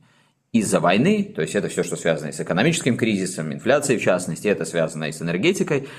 из-за 0.54 0.80
войны, 0.80 1.30
то 1.36 1.42
есть 1.42 1.56
это 1.56 1.68
все, 1.68 1.84
что 1.84 1.98
связано 1.98 2.32
с 2.32 2.40
экономическим 2.40 2.96
кризисом, 2.96 3.52
инфляцией 3.52 4.00
в 4.00 4.04
частности, 4.04 4.48
это 4.48 4.64
связано 4.64 5.10
и 5.10 5.12
с 5.12 5.22
энергетикой, 5.22 5.90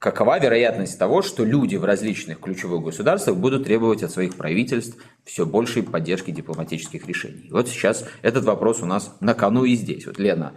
какова 0.00 0.40
вероятность 0.40 0.98
того, 0.98 1.20
что 1.22 1.44
люди 1.44 1.76
в 1.76 1.84
различных 1.84 2.40
ключевых 2.40 2.82
государствах 2.82 3.36
будут 3.36 3.64
требовать 3.64 4.02
от 4.02 4.10
своих 4.10 4.34
правительств 4.34 4.96
все 5.24 5.44
большей 5.44 5.82
поддержки 5.82 6.30
дипломатических 6.30 7.06
решений. 7.06 7.48
Вот 7.52 7.68
сейчас 7.68 8.06
этот 8.22 8.44
вопрос 8.44 8.82
у 8.82 8.86
нас 8.86 9.14
на 9.20 9.34
кону 9.34 9.64
и 9.64 9.74
здесь. 9.74 10.06
Вот, 10.06 10.18
Лена, 10.18 10.54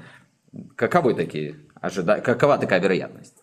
каковы 0.76 1.14
такие 1.14 1.58
ожида... 1.76 2.22
какова 2.22 2.58
такая 2.58 2.80
вероятность? 2.80 3.43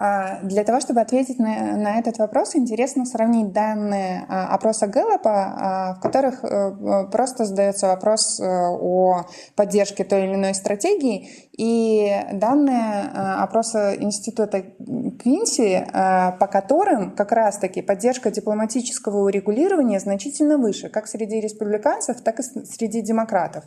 А, 0.00 0.40
для 0.42 0.62
того, 0.62 0.78
чтобы 0.78 1.00
ответить 1.00 1.40
на, 1.40 1.76
на 1.76 1.98
этот 1.98 2.18
вопрос, 2.18 2.54
интересно 2.54 3.04
сравнить 3.04 3.52
данные 3.52 4.26
а, 4.28 4.54
опроса 4.54 4.86
Гэллопа, 4.86 5.30
а, 5.32 5.94
в 5.94 6.00
которых 6.00 6.44
э, 6.44 7.08
просто 7.10 7.44
задается 7.44 7.88
вопрос 7.88 8.38
э, 8.38 8.44
о 8.44 9.24
поддержке 9.56 10.04
той 10.04 10.26
или 10.26 10.34
иной 10.34 10.54
стратегии, 10.54 11.28
и 11.52 12.12
данные 12.32 13.10
опроса 13.42 13.96
Института 13.98 14.62
Квинси, 14.62 15.84
по 15.92 16.46
которым 16.46 17.16
как 17.16 17.32
раз-таки 17.32 17.82
поддержка 17.82 18.30
дипломатического 18.30 19.24
урегулирования 19.24 19.98
значительно 19.98 20.58
выше, 20.58 20.88
как 20.88 21.08
среди 21.08 21.40
республиканцев, 21.40 22.20
так 22.20 22.38
и 22.38 22.42
среди 22.42 23.00
демократов. 23.02 23.64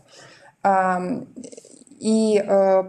И 2.01 2.43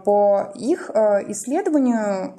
по 0.05 0.51
их 0.55 0.89
исследованию 0.89 2.33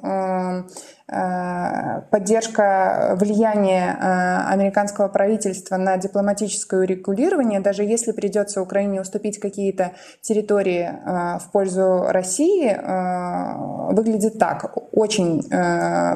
Э, 1.04 1.04
поддержка 1.07 3.15
влияния 3.19 3.95
э, 3.95 4.51
американского 4.51 5.07
правительства 5.07 5.77
на 5.77 5.97
дипломатическое 5.97 6.79
урегулирование, 6.79 7.59
даже 7.59 7.83
если 7.83 8.11
придется 8.11 8.59
Украине 8.59 9.01
уступить 9.01 9.39
какие-то 9.39 9.91
территории 10.21 10.89
э, 10.89 11.39
в 11.39 11.51
пользу 11.51 12.05
России, 12.07 12.75
выглядит 13.93 14.39
так. 14.39 14.75
Очень 14.91 15.43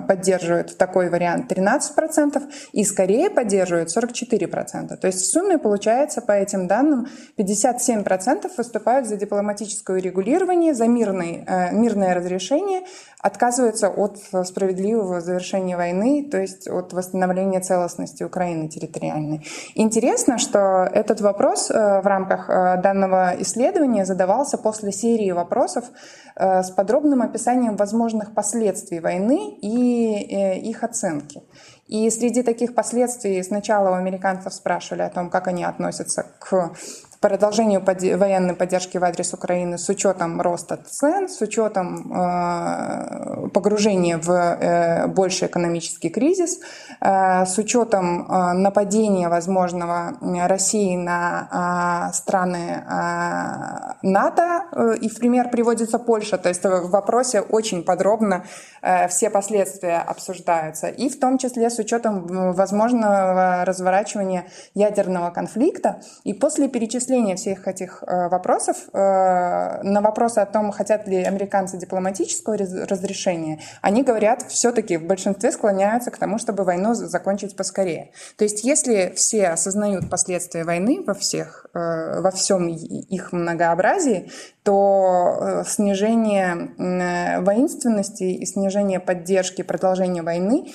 поддерживают 0.08 0.77
такой 0.77 1.10
вариант 1.10 1.51
13% 1.51 2.41
и 2.72 2.84
скорее 2.84 3.29
поддерживают 3.29 3.96
44%. 3.96 4.98
То 4.98 5.08
есть 5.08 5.22
в 5.22 5.31
сумме 5.31 5.58
получается 5.58 6.22
по 6.22 6.31
этим 6.31 6.67
данным 6.67 7.08
57% 7.38 8.50
выступают 8.58 9.08
за 9.08 9.17
дипломатическое 9.17 9.98
урегулирование, 9.98 10.74
за 10.74 10.88
мирный, 10.88 11.46
мирное 11.72 12.15
разрешение, 12.15 12.81
отказываются 13.22 13.89
от 13.89 14.17
справедливого 14.79 15.21
завершения 15.21 15.77
войны, 15.77 16.27
то 16.29 16.38
есть 16.38 16.67
от 16.67 16.93
восстановления 16.93 17.59
целостности 17.59 18.24
Украины 18.24 18.69
территориальной. 18.69 19.45
Интересно, 19.75 20.38
что 20.38 20.89
этот 20.93 21.21
вопрос 21.21 21.69
э, 21.69 22.01
в 22.01 22.07
рамках 22.07 22.50
э, 22.50 22.81
данного 22.81 23.36
исследования 23.39 24.05
задавался 24.05 24.57
после 24.57 24.91
серии 24.91 25.31
вопросов 25.31 25.86
э, 26.36 26.63
с 26.63 26.71
подробным 26.71 27.21
описанием 27.21 27.75
возможных 27.75 28.33
последствий 28.33 29.00
войны 29.00 29.57
и 29.62 30.69
их 30.69 30.83
оценки. 30.83 31.41
И 31.88 32.09
среди 32.12 32.43
таких 32.43 32.75
последствий 32.75 33.43
сначала 33.43 33.89
у 33.89 33.93
американцев 33.93 34.53
спрашивали 34.53 35.01
о 35.01 35.09
том, 35.09 35.29
как 35.29 35.48
они 35.48 35.63
относятся 35.63 36.24
к 36.39 36.71
продолжению 37.19 37.83
военной 37.83 38.55
поддержки 38.55 38.97
в 38.97 39.03
адрес 39.03 39.33
Украины 39.33 39.77
с 39.77 39.89
учетом 39.89 40.39
роста 40.39 40.77
цен, 40.77 41.27
с 41.27 41.41
учетом 41.41 42.13
э, 42.13 43.49
погружения 43.49 44.17
в 44.17 44.31
э, 44.31 45.07
больший 45.07 45.47
экономический 45.47 46.09
кризис, 46.09 46.59
э, 47.01 47.45
с 47.45 47.57
учетом 47.57 48.21
э, 48.21 48.53
нападения 48.53 49.27
возможного 49.27 50.13
России 50.47 50.95
на 50.95 52.09
э, 52.09 52.13
страны 52.13 52.83
э, 52.88 53.97
НАТО, 54.01 54.63
э, 54.71 54.95
и 55.01 55.09
в 55.09 55.17
пример 55.17 55.49
приводится 55.49 55.99
Польша, 55.99 56.38
то 56.38 56.47
есть 56.47 56.63
в 56.63 56.89
вопросе 56.89 57.41
очень 57.41 57.83
подробно 57.83 58.45
э, 58.81 59.09
все 59.09 59.29
последствия 59.29 59.97
обсуждаются, 59.97 60.88
и 60.88 61.09
в 61.09 61.19
том 61.19 61.38
числе 61.38 61.69
с 61.69 61.79
учетом 61.79 62.53
возможного 62.53 63.65
разворачивания 63.65 64.45
ядерного 64.73 65.31
конфликта. 65.31 66.01
И 66.23 66.33
после 66.33 66.69
перечисления 66.69 67.08
перечисления 67.09 67.35
всех 67.35 67.67
этих 67.67 68.03
э, 68.05 68.29
вопросов 68.29 68.77
э, 68.93 69.81
на 69.83 70.01
вопросы 70.01 70.39
о 70.39 70.45
том, 70.45 70.71
хотят 70.71 71.07
ли 71.07 71.23
американцы 71.23 71.77
дипломатического 71.77 72.57
разрешения, 72.57 73.59
они 73.81 74.03
говорят, 74.03 74.43
все-таки 74.49 74.97
в 74.97 75.07
большинстве 75.07 75.51
склоняются 75.51 76.11
к 76.11 76.17
тому, 76.17 76.37
чтобы 76.37 76.63
войну 76.63 76.93
закончить 76.93 77.55
поскорее. 77.55 78.11
То 78.37 78.43
есть 78.43 78.63
если 78.63 79.13
все 79.15 79.47
осознают 79.47 80.09
последствия 80.09 80.63
войны 80.63 81.03
во 81.05 81.13
всех, 81.13 81.65
э, 81.73 82.21
во 82.21 82.31
всем 82.31 82.67
их 82.67 83.31
многообразии, 83.31 84.29
то 84.63 85.63
снижение 85.65 87.39
воинственности 87.41 88.23
и 88.23 88.45
снижение 88.45 88.99
поддержки 88.99 89.63
продолжения 89.63 90.21
войны 90.21 90.67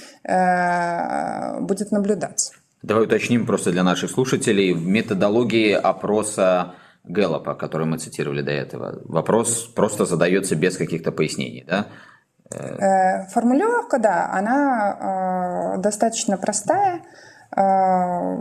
будет 1.61 1.93
наблюдаться. 1.93 2.55
Давай 2.85 3.05
уточним 3.05 3.47
просто 3.47 3.73
для 3.73 3.83
наших 3.83 4.11
слушателей. 4.11 4.75
В 4.75 4.87
методологии 4.87 5.73
опроса 5.73 6.75
Гэллопа, 7.05 7.55
который 7.55 7.87
мы 7.87 7.97
цитировали 7.97 8.43
до 8.43 8.51
этого, 8.51 9.01
вопрос 9.07 9.73
просто 9.75 10.05
задается 10.05 10.55
без 10.55 10.77
каких-то 10.77 11.11
пояснений, 11.11 11.65
да? 11.67 11.87
Э, 12.55 13.27
формулировка, 13.29 13.99
да, 13.99 14.31
она 14.31 15.75
э, 15.77 15.81
достаточно 15.81 16.37
простая. 16.37 17.01
Э, 17.57 18.37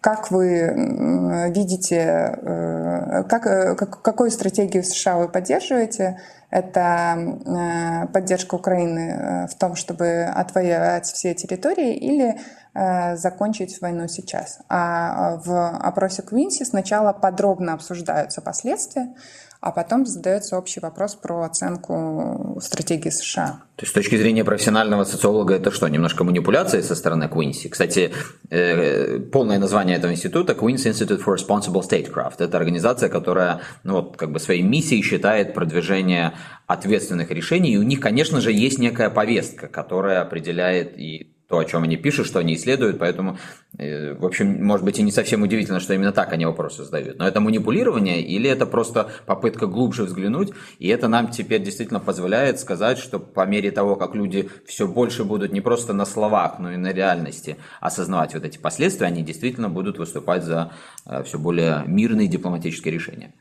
как 0.00 0.32
вы 0.32 1.50
видите, 1.54 2.36
э, 2.42 3.22
как, 3.28 3.46
э, 3.46 3.76
как, 3.76 4.02
какую 4.02 4.32
стратегию 4.32 4.82
США 4.82 5.18
вы 5.18 5.28
поддерживаете? 5.28 6.18
Это 6.50 8.08
поддержка 8.12 8.56
Украины 8.56 9.48
в 9.50 9.54
том, 9.54 9.74
чтобы 9.74 10.24
отвоевать 10.24 11.06
все 11.06 11.32
территории 11.34 11.94
или 11.94 12.36
закончить 12.74 13.80
войну 13.80 14.08
сейчас. 14.08 14.60
А 14.68 15.36
в 15.44 15.78
опросе 15.78 16.22
Квинси 16.22 16.64
сначала 16.64 17.12
подробно 17.12 17.74
обсуждаются 17.74 18.40
последствия, 18.40 19.14
а 19.62 19.70
потом 19.70 20.06
задается 20.06 20.58
общий 20.58 20.80
вопрос 20.80 21.14
про 21.14 21.42
оценку 21.42 22.58
стратегии 22.60 23.10
США. 23.10 23.60
То 23.76 23.84
есть 23.84 23.92
с 23.92 23.94
точки 23.94 24.16
зрения 24.16 24.42
профессионального 24.42 25.04
социолога 25.04 25.54
это 25.54 25.70
что, 25.70 25.86
немножко 25.86 26.24
манипуляция 26.24 26.82
со 26.82 26.96
стороны 26.96 27.28
Куинси? 27.28 27.68
Кстати, 27.68 28.12
э, 28.50 29.20
полное 29.20 29.60
название 29.60 29.96
этого 29.96 30.10
института 30.10 30.54
Queen's 30.54 30.84
Institute 30.84 31.22
for 31.24 31.36
Responsible 31.36 31.82
Statecraft. 31.88 32.34
Это 32.40 32.56
организация, 32.56 33.08
которая 33.08 33.60
ну, 33.84 34.02
вот, 34.02 34.16
как 34.16 34.32
бы 34.32 34.40
своей 34.40 34.62
миссией 34.62 35.00
считает 35.02 35.54
продвижение 35.54 36.32
ответственных 36.66 37.30
решений. 37.30 37.74
И 37.74 37.78
у 37.78 37.84
них, 37.84 38.00
конечно 38.00 38.40
же, 38.40 38.50
есть 38.50 38.80
некая 38.80 39.10
повестка, 39.10 39.68
которая 39.68 40.22
определяет 40.22 40.98
и 40.98 41.36
то, 41.52 41.58
о 41.58 41.66
чем 41.66 41.82
они 41.82 41.98
пишут, 41.98 42.26
что 42.26 42.38
они 42.38 42.54
исследуют, 42.54 42.98
поэтому, 42.98 43.36
э, 43.76 44.14
в 44.14 44.24
общем, 44.24 44.64
может 44.64 44.86
быть 44.86 44.98
и 44.98 45.02
не 45.02 45.12
совсем 45.12 45.42
удивительно, 45.42 45.80
что 45.80 45.92
именно 45.92 46.10
так 46.10 46.32
они 46.32 46.46
вопросы 46.46 46.82
задают. 46.82 47.18
Но 47.18 47.28
это 47.28 47.40
манипулирование 47.40 48.22
или 48.22 48.48
это 48.48 48.64
просто 48.64 49.10
попытка 49.26 49.66
глубже 49.66 50.04
взглянуть, 50.04 50.50
и 50.78 50.88
это 50.88 51.08
нам 51.08 51.30
теперь 51.30 51.62
действительно 51.62 52.00
позволяет 52.00 52.58
сказать, 52.58 52.96
что 52.96 53.18
по 53.18 53.44
мере 53.44 53.70
того, 53.70 53.96
как 53.96 54.14
люди 54.14 54.48
все 54.66 54.88
больше 54.88 55.24
будут 55.24 55.52
не 55.52 55.60
просто 55.60 55.92
на 55.92 56.06
словах, 56.06 56.58
но 56.58 56.72
и 56.72 56.78
на 56.78 56.90
реальности 56.90 57.58
осознавать 57.82 58.32
вот 58.32 58.46
эти 58.46 58.56
последствия, 58.56 59.08
они 59.08 59.22
действительно 59.22 59.68
будут 59.68 59.98
выступать 59.98 60.44
за 60.44 60.72
э, 61.04 61.22
все 61.22 61.38
более 61.38 61.84
мирные 61.86 62.28
дипломатические 62.28 62.94
решения. 62.94 63.34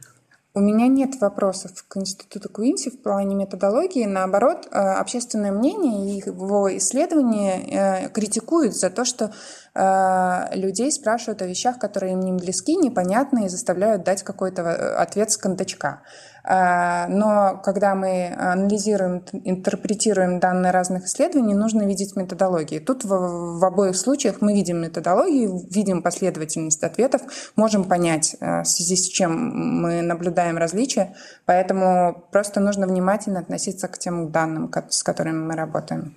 У 0.54 0.60
меня 0.60 0.88
нет 0.88 1.22
вопросов 1.22 1.86
к 1.88 1.96
Институту 1.96 2.50
Куинси 2.50 2.90
в 2.90 3.02
плане 3.02 3.36
методологии. 3.36 4.04
Наоборот, 4.04 4.68
э, 4.70 4.78
общественное 4.78 5.54
мнение 5.54 6.18
и 6.18 6.24
его 6.26 6.78
исследования 6.78 7.62
э, 7.62 8.10
критикуют 8.10 8.76
за 8.76 8.90
то, 8.90 9.06
что 9.06 9.32
э, 9.74 10.56
людей 10.58 10.92
спрашивают 10.92 11.42
о 11.42 11.48
вещах, 11.48 11.80
которые 11.80 12.14
им 12.14 12.20
не 12.20 12.34
близки, 12.34 12.76
непонятны 12.76 13.46
и 13.46 13.50
заставляют 13.50 14.04
дать 14.04 14.24
какой-то 14.24 14.98
ответ 14.98 15.32
с 15.32 15.38
кондачка. 15.38 16.02
А, 16.44 17.08
но 17.08 17.62
когда 17.64 17.96
мы 17.96 18.34
анализируем, 18.38 19.24
интерпретируем 19.44 20.40
данные 20.40 20.72
разных 20.72 21.06
исследований, 21.06 21.54
нужно 21.54 21.84
видеть 21.84 22.16
методологии. 22.16 22.80
Тут 22.80 23.04
в, 23.04 23.60
в 23.60 23.66
обоих 23.66 23.96
случаях 23.96 24.42
мы 24.42 24.54
видим 24.54 24.82
методологию, 24.82 25.62
видим 25.70 26.02
последовательность 26.02 26.84
ответов, 26.84 27.22
можем 27.56 27.84
понять, 27.84 28.36
э, 28.40 28.62
в 28.64 28.66
связи 28.66 28.96
с 28.96 29.08
чем 29.08 29.82
мы 29.82 30.02
наблюдаем 30.02 30.58
различия, 30.58 31.16
поэтому 31.46 32.28
просто 32.32 32.60
нужно 32.60 32.88
внимательно 32.88 33.40
относиться 33.40 33.88
к 33.88 33.98
тем 33.98 34.32
данным, 34.32 34.72
с 34.90 35.04
которыми 35.04 35.46
мы 35.46 35.56
работаем. 35.56 36.16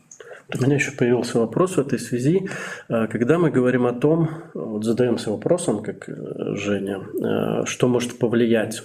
У 0.55 0.63
меня 0.63 0.75
еще 0.75 0.93
появился 0.93 1.39
вопрос 1.39 1.77
в 1.77 1.81
этой 1.81 1.99
связи. 1.99 2.49
Э, 2.89 3.09
когда 3.09 3.39
мы 3.39 3.51
говорим 3.51 3.87
о 3.87 3.93
том, 3.93 4.31
вот 4.55 4.85
задаемся 4.85 5.31
вопросом, 5.31 5.83
как 5.83 6.09
э, 6.09 6.15
Женя, 6.55 7.65
что 7.67 7.89
может 7.89 8.19
повлиять 8.19 8.83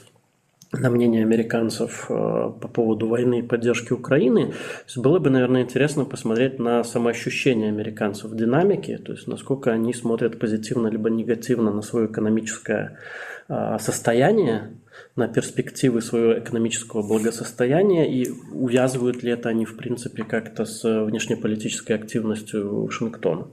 на 0.71 0.89
мнение 0.89 1.23
американцев 1.23 2.05
э, 2.10 2.13
по 2.13 2.67
поводу 2.67 3.08
войны 3.08 3.39
и 3.39 3.41
поддержки 3.41 3.91
Украины, 3.91 4.53
было 4.95 5.19
бы, 5.19 5.29
наверное, 5.29 5.63
интересно 5.63 6.05
посмотреть 6.05 6.60
на 6.60 6.84
самоощущение 6.84 7.69
американцев 7.69 8.32
в 8.32 8.36
динамике, 8.36 8.97
то 8.97 9.13
есть 9.13 9.27
насколько 9.27 9.71
они 9.71 9.93
смотрят 9.93 10.39
позитивно 10.39 10.88
либо 10.88 11.10
негативно 11.10 11.73
на 11.73 11.82
свое 11.82 12.05
экономическое 12.05 12.99
э, 13.47 13.77
состояние, 13.79 14.73
на 15.15 15.27
перспективы 15.27 16.01
своего 16.01 16.38
экономического 16.38 17.01
благосостояния 17.01 18.12
и 18.12 18.29
увязывают 18.51 19.23
ли 19.23 19.32
это 19.32 19.49
они, 19.49 19.65
в 19.65 19.75
принципе, 19.75 20.23
как-то 20.23 20.65
с 20.65 20.84
внешнеполитической 21.05 21.93
активностью 21.93 22.86
Вашингтона. 22.86 23.47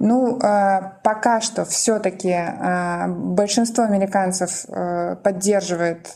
Ну, 0.00 0.38
э, 0.38 0.80
пока 1.04 1.42
что 1.42 1.66
все-таки 1.66 2.30
э, 2.30 3.06
большинство 3.08 3.84
американцев 3.84 4.64
э, 4.68 5.16
поддерживает 5.22 6.10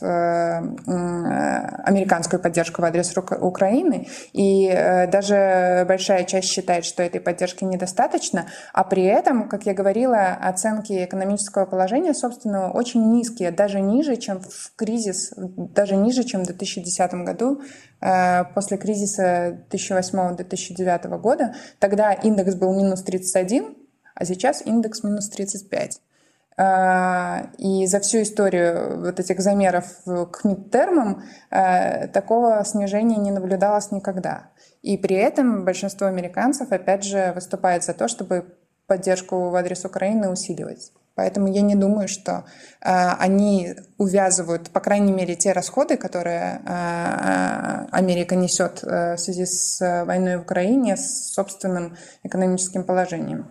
американскую 1.85 2.41
поддержку 2.41 2.81
в 2.81 2.85
адрес 2.85 3.13
Украины, 3.15 4.07
и 4.33 4.67
даже 5.11 5.85
большая 5.87 6.23
часть 6.23 6.49
считает, 6.49 6.83
что 6.85 7.03
этой 7.03 7.21
поддержки 7.21 7.63
недостаточно, 7.63 8.47
а 8.73 8.83
при 8.83 9.03
этом, 9.03 9.47
как 9.47 9.65
я 9.65 9.73
говорила, 9.73 10.37
оценки 10.41 11.05
экономического 11.05 11.65
положения, 11.65 12.13
собственно, 12.13 12.71
очень 12.71 13.11
низкие, 13.11 13.51
даже 13.51 13.79
ниже, 13.81 14.15
чем 14.15 14.39
в 14.41 14.71
кризис, 14.75 15.33
даже 15.37 15.95
ниже, 15.95 16.23
чем 16.23 16.41
в 16.43 16.47
2010 16.47 17.13
году, 17.25 17.61
после 17.99 18.77
кризиса 18.77 19.65
2008-2009 19.71 21.17
года. 21.19 21.55
Тогда 21.79 22.13
индекс 22.13 22.55
был 22.55 22.75
минус 22.75 23.03
31, 23.03 23.75
а 24.13 24.25
сейчас 24.25 24.61
индекс 24.65 25.03
минус 25.03 25.29
35. 25.29 26.01
И 27.57 27.85
за 27.87 27.99
всю 27.99 28.21
историю 28.21 29.01
вот 29.01 29.19
этих 29.19 29.41
замеров 29.41 29.85
к 30.05 30.45
мидтермам 30.45 31.23
такого 31.49 32.63
снижения 32.63 33.17
не 33.17 33.31
наблюдалось 33.31 33.91
никогда. 33.91 34.51
И 34.81 34.97
при 34.97 35.17
этом 35.17 35.65
большинство 35.65 36.07
американцев, 36.07 36.71
опять 36.71 37.03
же, 37.03 37.33
выступает 37.33 37.83
за 37.83 37.93
то, 37.93 38.07
чтобы 38.07 38.55
поддержку 38.87 39.49
в 39.49 39.55
адрес 39.55 39.83
Украины 39.83 40.29
усиливать. 40.29 40.93
Поэтому 41.15 41.47
я 41.51 41.61
не 41.61 41.75
думаю, 41.75 42.07
что 42.07 42.45
э, 42.81 42.89
они 43.19 43.73
увязывают, 43.97 44.69
по 44.69 44.81
крайней 44.81 45.13
мере, 45.13 45.35
те 45.35 45.53
расходы, 45.53 45.95
которые 45.95 46.61
э, 46.65 47.87
Америка 47.91 48.35
несет 48.35 48.83
э, 48.83 49.15
в 49.15 49.19
связи 49.19 49.45
с 49.45 49.79
войной 50.05 50.37
в 50.37 50.41
Украине, 50.41 50.97
с 50.97 51.33
собственным 51.33 51.95
экономическим 52.23 52.83
положением. 52.83 53.47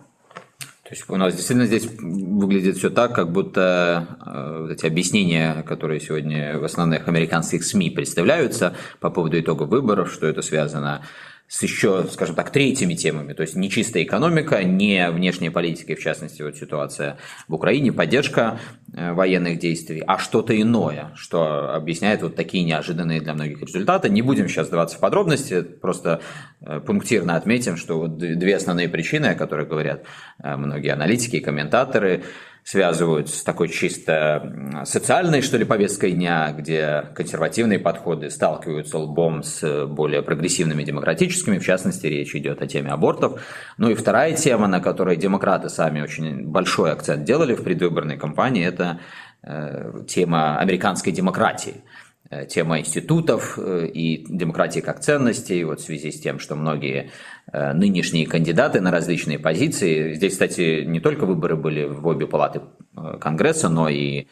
То 0.85 0.91
есть 0.91 1.09
у 1.09 1.15
нас 1.15 1.33
действительно 1.33 1.65
здесь 1.65 1.87
выглядит 1.99 2.77
все 2.77 2.91
так, 2.91 3.15
как 3.15 3.31
будто 3.31 4.05
э, 4.23 4.73
эти 4.73 4.85
объяснения, 4.85 5.63
которые 5.63 5.99
сегодня 5.99 6.59
в 6.59 6.63
основных 6.63 7.07
американских 7.07 7.65
СМИ 7.65 7.89
представляются 7.89 8.75
по 8.99 9.09
поводу 9.09 9.39
итогов 9.39 9.69
выборов, 9.69 10.11
что 10.11 10.27
это 10.27 10.43
связано 10.43 11.03
с 11.47 11.61
еще, 11.61 12.05
скажем 12.11 12.35
так, 12.35 12.49
третьими 12.49 12.95
темами, 12.95 13.33
то 13.33 13.41
есть 13.41 13.55
не 13.55 13.69
чистая 13.69 14.03
экономика, 14.03 14.63
не 14.63 15.09
внешняя 15.11 15.51
политика, 15.51 15.93
и 15.93 15.95
в 15.95 16.01
частности 16.01 16.41
вот 16.41 16.57
ситуация 16.57 17.17
в 17.47 17.53
Украине, 17.53 17.91
поддержка 17.91 18.59
э, 18.93 19.13
военных 19.13 19.59
действий, 19.59 20.03
а 20.05 20.17
что-то 20.17 20.59
иное, 20.59 21.11
что 21.15 21.73
объясняет 21.75 22.23
вот 22.23 22.35
такие 22.35 22.63
неожиданные 22.63 23.21
для 23.21 23.33
многих 23.35 23.61
результаты. 23.61 24.09
Не 24.09 24.23
будем 24.23 24.49
сейчас 24.49 24.67
сдаваться 24.67 24.97
в 24.97 24.99
подробности, 24.99 25.61
просто 25.61 26.21
э, 26.61 26.79
пунктирно 26.79 27.35
отметим, 27.35 27.77
что 27.77 27.99
вот 27.99 28.17
две 28.17 28.55
основные 28.55 28.89
причины, 28.89 29.27
о 29.27 29.35
которых 29.35 29.69
говорят 29.69 30.05
э, 30.43 30.55
многие 30.55 30.93
аналитики 30.93 31.35
и 31.35 31.41
комментаторы, 31.41 32.23
связывают 32.65 33.29
с 33.29 33.43
такой 33.43 33.69
чисто 33.69 34.81
социальной, 34.85 35.43
что 35.43 35.55
ли, 35.57 35.65
повесткой 35.65 36.13
дня, 36.13 36.51
где 36.51 37.05
консервативные 37.13 37.77
подходы 37.77 38.31
сталкиваются 38.31 38.97
лбом 38.97 39.43
с 39.43 39.85
более 39.85 40.23
прогрессивными 40.23 40.83
демократическими, 40.83 41.59
в 41.59 41.63
частности, 41.63 42.07
речь 42.07 42.35
идет 42.35 42.63
о 42.63 42.67
теме 42.67 42.89
абортов. 42.89 43.39
Ну 43.77 43.91
и 43.91 43.93
вторая 43.93 44.33
тема, 44.33 44.67
на 44.67 44.79
которой 44.79 45.15
демократы 45.15 45.69
сами 45.69 46.01
очень 46.01 46.47
большой 46.47 46.91
акцент 46.91 47.23
делали 47.23 47.53
в 47.53 47.63
предвыборной 47.63 48.17
кампании, 48.17 48.65
это 48.65 48.99
э, 49.43 50.03
тема 50.07 50.57
американской 50.57 51.13
демократии 51.13 51.75
э, 51.75 52.14
тема 52.43 52.79
институтов 52.79 53.57
э, 53.57 53.87
и 53.87 54.25
демократии 54.27 54.81
как 54.81 54.99
ценностей, 54.99 55.63
вот 55.63 55.79
в 55.79 55.83
связи 55.85 56.11
с 56.11 56.19
тем, 56.19 56.39
что 56.39 56.55
многие 56.55 57.11
Э, 57.51 57.73
нынешние 57.73 58.25
кандидаты 58.25 58.81
на 58.81 58.91
различные 58.91 59.37
позиции. 59.37 60.13
Здесь, 60.13 60.33
кстати, 60.33 60.83
не 60.83 60.99
только 60.99 61.25
выборы 61.25 61.55
были 61.55 61.85
в 61.85 62.05
обе 62.07 62.25
палаты 62.25 62.61
э, 62.97 63.17
Конгресса, 63.19 63.69
но 63.69 63.87
и 63.87 64.21
Э, 64.21 64.27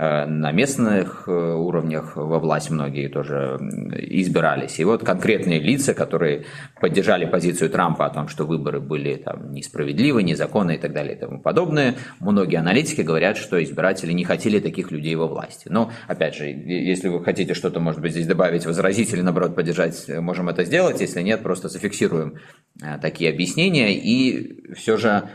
на 0.00 0.50
местных 0.50 1.24
э, 1.26 1.30
уровнях 1.30 2.16
во 2.16 2.38
власть 2.38 2.70
многие 2.70 3.08
тоже 3.08 3.58
избирались. 3.98 4.78
И 4.78 4.84
вот 4.84 5.04
конкретные 5.04 5.60
лица, 5.60 5.92
которые 5.92 6.46
поддержали 6.80 7.26
позицию 7.26 7.68
Трампа 7.68 8.06
о 8.06 8.10
том, 8.10 8.26
что 8.26 8.46
выборы 8.46 8.80
были 8.80 9.16
там, 9.16 9.52
несправедливы, 9.52 10.22
незаконны 10.22 10.76
и 10.76 10.78
так 10.78 10.94
далее 10.94 11.16
и 11.16 11.18
тому 11.18 11.38
подобное, 11.38 11.96
многие 12.18 12.56
аналитики 12.56 13.02
говорят, 13.02 13.36
что 13.36 13.62
избиратели 13.62 14.12
не 14.12 14.24
хотели 14.24 14.58
таких 14.58 14.90
людей 14.90 15.14
во 15.16 15.26
власти. 15.26 15.68
Но, 15.68 15.92
опять 16.06 16.34
же, 16.34 16.46
если 16.46 17.08
вы 17.08 17.22
хотите 17.22 17.52
что-то, 17.52 17.78
может 17.80 18.00
быть, 18.00 18.12
здесь 18.12 18.26
добавить, 18.26 18.64
возразить 18.64 19.12
или, 19.12 19.20
наоборот, 19.20 19.54
поддержать, 19.54 20.08
можем 20.08 20.48
это 20.48 20.64
сделать. 20.64 21.02
Если 21.02 21.20
нет, 21.20 21.42
просто 21.42 21.68
зафиксируем 21.68 22.38
э, 22.82 22.96
такие 23.02 23.28
объяснения. 23.30 23.94
И 23.94 24.72
все 24.72 24.96
же 24.96 25.28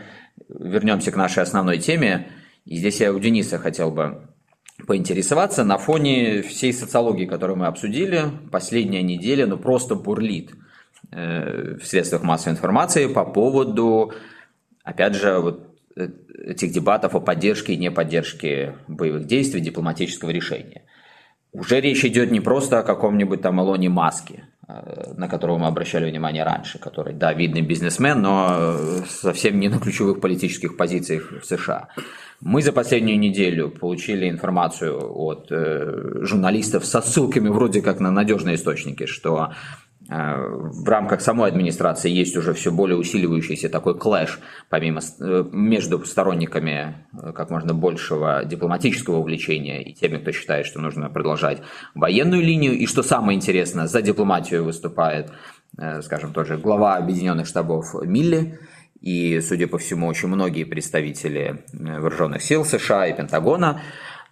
вернемся 0.48 1.12
к 1.12 1.16
нашей 1.16 1.44
основной 1.44 1.78
теме. 1.78 2.26
И 2.64 2.74
здесь 2.78 3.00
я 3.00 3.12
у 3.12 3.20
Дениса 3.20 3.58
хотел 3.58 3.92
бы 3.92 4.26
поинтересоваться 4.86 5.64
на 5.64 5.78
фоне 5.78 6.42
всей 6.42 6.72
социологии, 6.72 7.26
которую 7.26 7.58
мы 7.58 7.66
обсудили. 7.66 8.24
Последняя 8.50 9.02
неделя 9.02 9.46
ну, 9.46 9.56
просто 9.56 9.94
бурлит 9.94 10.52
э, 11.10 11.76
в 11.80 11.86
средствах 11.86 12.22
массовой 12.22 12.54
информации 12.54 13.06
по 13.06 13.24
поводу, 13.24 14.12
опять 14.82 15.14
же, 15.14 15.38
вот 15.38 15.66
этих 15.96 16.72
дебатов 16.72 17.14
о 17.14 17.20
поддержке 17.20 17.72
и 17.72 17.78
неподдержке 17.78 18.76
боевых 18.86 19.26
действий, 19.26 19.60
дипломатического 19.60 20.30
решения. 20.30 20.82
Уже 21.52 21.80
речь 21.80 22.04
идет 22.04 22.30
не 22.30 22.40
просто 22.40 22.80
о 22.80 22.82
каком-нибудь 22.82 23.40
там 23.40 23.60
Илоне 23.60 23.88
Маске, 23.88 24.44
на 24.68 25.28
которого 25.28 25.58
мы 25.58 25.66
обращали 25.68 26.10
внимание 26.10 26.42
раньше, 26.42 26.78
который, 26.78 27.14
да, 27.14 27.32
видный 27.32 27.60
бизнесмен, 27.60 28.20
но 28.20 28.76
совсем 29.08 29.60
не 29.60 29.68
на 29.68 29.78
ключевых 29.78 30.20
политических 30.20 30.76
позициях 30.76 31.32
в 31.40 31.44
США. 31.44 31.88
Мы 32.40 32.62
за 32.62 32.72
последнюю 32.72 33.18
неделю 33.18 33.70
получили 33.70 34.28
информацию 34.28 34.98
от 35.00 35.46
э, 35.50 36.18
журналистов 36.22 36.84
со 36.84 37.00
ссылками 37.00 37.48
вроде 37.48 37.80
как 37.80 38.00
на 38.00 38.10
надежные 38.10 38.56
источники, 38.56 39.06
что 39.06 39.52
э, 39.52 39.54
в 40.08 40.88
рамках 40.88 41.20
самой 41.20 41.50
администрации 41.50 42.10
есть 42.10 42.36
уже 42.36 42.54
все 42.54 42.70
более 42.70 42.96
усиливающийся 42.96 43.68
такой 43.68 43.98
клэш 43.98 44.38
помимо, 44.68 45.00
э, 45.20 45.44
между 45.50 46.04
сторонниками 46.04 47.06
э, 47.12 47.32
как 47.32 47.50
можно 47.50 47.74
большего 47.74 48.44
дипломатического 48.44 49.16
увлечения 49.16 49.82
и 49.82 49.92
теми, 49.94 50.18
кто 50.18 50.30
считает, 50.30 50.66
что 50.66 50.80
нужно 50.80 51.10
продолжать 51.10 51.62
военную 51.94 52.42
линию. 52.42 52.74
И 52.74 52.86
что 52.86 53.02
самое 53.02 53.36
интересное, 53.36 53.88
за 53.88 54.00
дипломатию 54.00 54.64
выступает, 54.64 55.32
э, 55.76 56.02
скажем, 56.02 56.32
тоже 56.32 56.56
глава 56.56 56.96
Объединенных 56.96 57.48
Штабов 57.48 57.94
Милли, 58.02 58.60
и, 59.00 59.40
судя 59.40 59.66
по 59.66 59.78
всему, 59.78 60.06
очень 60.06 60.28
многие 60.28 60.64
представители 60.64 61.64
э, 61.72 62.00
вооруженных 62.00 62.42
сил 62.42 62.64
США 62.64 63.06
и 63.06 63.16
Пентагона, 63.16 63.80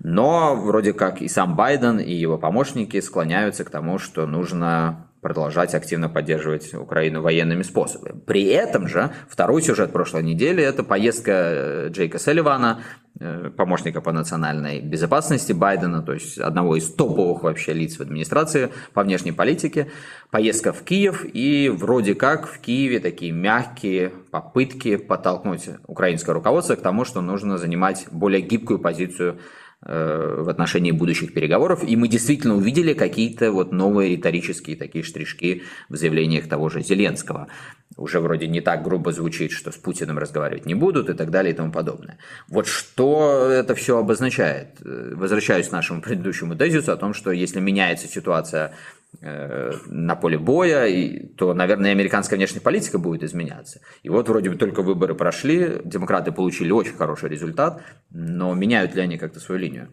но 0.01 0.57
вроде 0.57 0.93
как 0.93 1.23
и 1.23 1.29
сам 1.29 1.57
Байден, 1.57 1.99
и 1.99 2.13
его 2.13 2.39
помощники 2.39 3.01
склоняются 3.01 3.65
к 3.65 3.71
тому, 3.71 3.99
что 3.99 4.27
нужно 4.27 5.09
продолжать 5.25 5.75
активно 5.75 6.11
поддерживать 6.11 6.75
Украину 6.75 7.23
военными 7.23 7.63
способами. 7.63 8.21
При 8.27 8.45
этом 8.45 8.89
же 8.89 9.11
второй 9.27 9.63
сюжет 9.63 9.91
прошлой 9.91 10.23
недели– 10.23 10.63
это 10.63 10.85
поездка 10.85 11.33
э, 11.33 11.89
Джейка 11.89 12.19
Селливана, 12.19 12.83
э, 13.19 13.51
помощника 13.57 14.03
по 14.03 14.13
национальной 14.13 14.83
безопасности 14.83 15.55
Байдена, 15.55 16.03
то 16.03 16.13
есть 16.13 16.37
одного 16.37 16.77
из 16.77 16.93
топовых 16.93 17.43
вообще 17.43 17.73
лиц 17.73 17.97
в 17.97 18.03
администрации 18.03 18.69
по 18.93 19.03
внешней 19.03 19.33
политике. 19.33 19.91
Поездка 20.31 20.75
в 20.75 20.83
Киев, 20.83 21.25
и 21.25 21.71
вроде 21.71 22.15
как 22.15 22.47
в 22.47 22.59
Киеве 22.59 23.01
такие 23.01 23.33
мягкие 23.33 24.13
попытки 24.31 24.97
подтолкнуть 24.97 25.71
украинское 25.87 26.35
руководство 26.35 26.75
к 26.75 26.83
тому, 26.83 27.07
что 27.07 27.23
нужно 27.23 27.57
занимать 27.57 28.09
более 28.11 28.43
гибкую 28.43 28.79
позицию 28.79 29.39
в 29.87 30.49
отношении 30.49 30.93
будущих 30.93 31.35
переговоров, 31.35 31.85
и 31.87 31.95
мы 31.97 32.09
действительно 32.09 32.57
увидели 32.57 32.95
какие-то 32.95 33.53
вот 33.53 33.71
новые 33.71 34.17
риторические 34.17 34.77
такие 34.77 35.05
штришки 35.05 35.63
в 35.91 35.97
заявлениях 35.97 36.49
того 36.49 36.71
же 36.71 36.83
Зеленского. 36.83 37.49
Уже 37.97 38.21
вроде 38.21 38.49
не 38.49 38.61
так 38.61 38.83
грубо 38.83 39.13
звучит, 39.13 39.53
что 39.53 39.71
с 39.71 39.77
Путиным 39.77 40.19
разговаривать 40.19 40.67
не 40.67 40.75
будут 40.75 41.11
и 41.11 41.15
так 41.15 41.31
далее 41.31 41.53
и 41.53 41.57
тому 41.57 41.71
подобное. 41.71 42.19
Вот 42.49 42.67
что 42.67 43.49
это 43.51 43.75
все 43.75 43.99
обозначает? 43.99 44.79
Э, 44.85 45.13
возвращаюсь 45.15 45.69
к 45.69 45.73
нашему 45.73 46.01
предыдущему 46.01 46.57
тезису 46.57 46.93
о 46.93 46.97
том, 46.97 47.15
что 47.15 47.31
если 47.31 47.61
меняется 47.61 48.09
ситуация 48.09 48.65
Э, 48.69 48.73
на 49.21 50.17
поле 50.17 50.39
боя, 50.39 50.87
и, 50.87 51.27
то, 51.27 51.55
наверное, 51.55 51.93
американская 51.93 52.37
внешняя 52.37 52.61
политика 52.61 52.99
будет 52.99 53.23
изменяться. 53.23 53.81
И 54.03 54.09
вот 54.09 54.29
вроде 54.29 54.51
бы 54.51 54.57
только 54.57 54.83
выборы 54.83 55.15
прошли, 55.15 55.81
демократы 55.85 56.33
получили 56.33 56.71
очень 56.71 56.95
хороший 56.95 57.29
результат, 57.29 57.83
но 58.11 58.55
меняют 58.55 58.95
ли 58.95 59.03
они 59.03 59.19
как-то 59.19 59.41
свою 59.41 59.61
линию? 59.61 59.89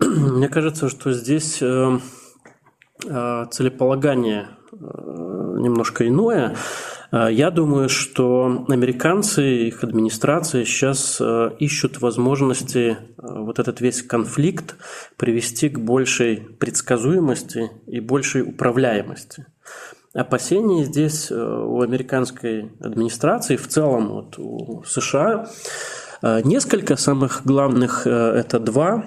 Мне 0.00 0.48
кажется, 0.48 0.88
что 0.88 1.12
здесь 1.12 1.62
э, 1.62 1.98
э, 3.06 3.46
целеполагание 3.50 4.48
немножко 4.72 6.06
иное. 6.06 6.56
Э, 7.14 7.28
я 7.30 7.50
думаю, 7.50 7.88
что 7.88 8.64
американцы, 8.68 9.68
их 9.68 9.84
администрация 9.84 10.64
сейчас 10.64 11.18
э, 11.20 11.50
ищут 11.60 12.00
возможности 12.00 12.96
э, 12.96 12.96
вот 13.18 13.58
этот 13.58 13.80
весь 13.80 14.02
конфликт 14.02 14.76
привести 15.16 15.68
к 15.68 15.78
большей 15.78 16.36
предсказуемости 16.36 17.70
и 17.86 18.00
большей 18.00 18.42
управляемости. 18.42 19.46
Опасения 20.12 20.84
здесь 20.84 21.32
у 21.32 21.80
американской 21.80 22.70
администрации, 22.78 23.56
в 23.56 23.66
целом 23.66 24.08
вот 24.10 24.38
у 24.38 24.84
США, 24.84 25.48
несколько 26.22 26.94
самых 26.94 27.42
главных– 27.44 28.02
это 28.06 28.60
два. 28.60 29.06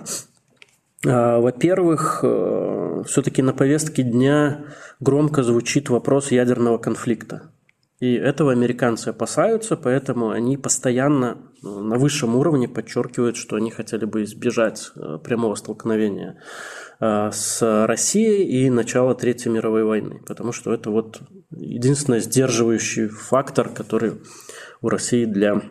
Во-первых, 1.06 2.26
все-таки 3.08 3.42
на 3.42 3.54
повестке 3.54 4.04
дня 4.04 4.66
громко 5.00 5.44
звучит 5.44 5.90
вопрос 5.90 6.32
ядерного 6.32 6.78
конфликта. 6.78 7.52
И 8.00 8.14
этого 8.14 8.52
американцы 8.52 9.10
опасаются, 9.10 9.76
поэтому 9.76 10.30
они 10.30 10.56
постоянно 10.56 11.38
ну, 11.64 11.82
на 11.82 11.98
высшем 11.98 12.36
уровне 12.36 12.68
подчеркивают, 12.68 13.38
что 13.38 13.56
они 13.56 13.72
хотели 13.72 14.06
бы 14.06 14.24
избежать 14.24 14.92
э, 14.96 15.18
прямого 15.24 15.56
столкновения 15.56 16.40
э, 17.00 17.32
с 17.32 17.86
Россией 17.88 18.66
и 18.66 18.70
начала 18.70 19.16
Третьей 19.16 19.52
мировой 19.52 19.84
войны, 19.84 20.22
потому 20.28 20.52
что 20.52 20.74
это 20.74 20.92
вот 20.92 21.22
единственный 21.50 22.20
сдерживающий 22.20 23.08
фактор, 23.08 23.70
который 23.70 24.22
у 24.82 24.90
России 24.90 25.26
для 25.26 25.64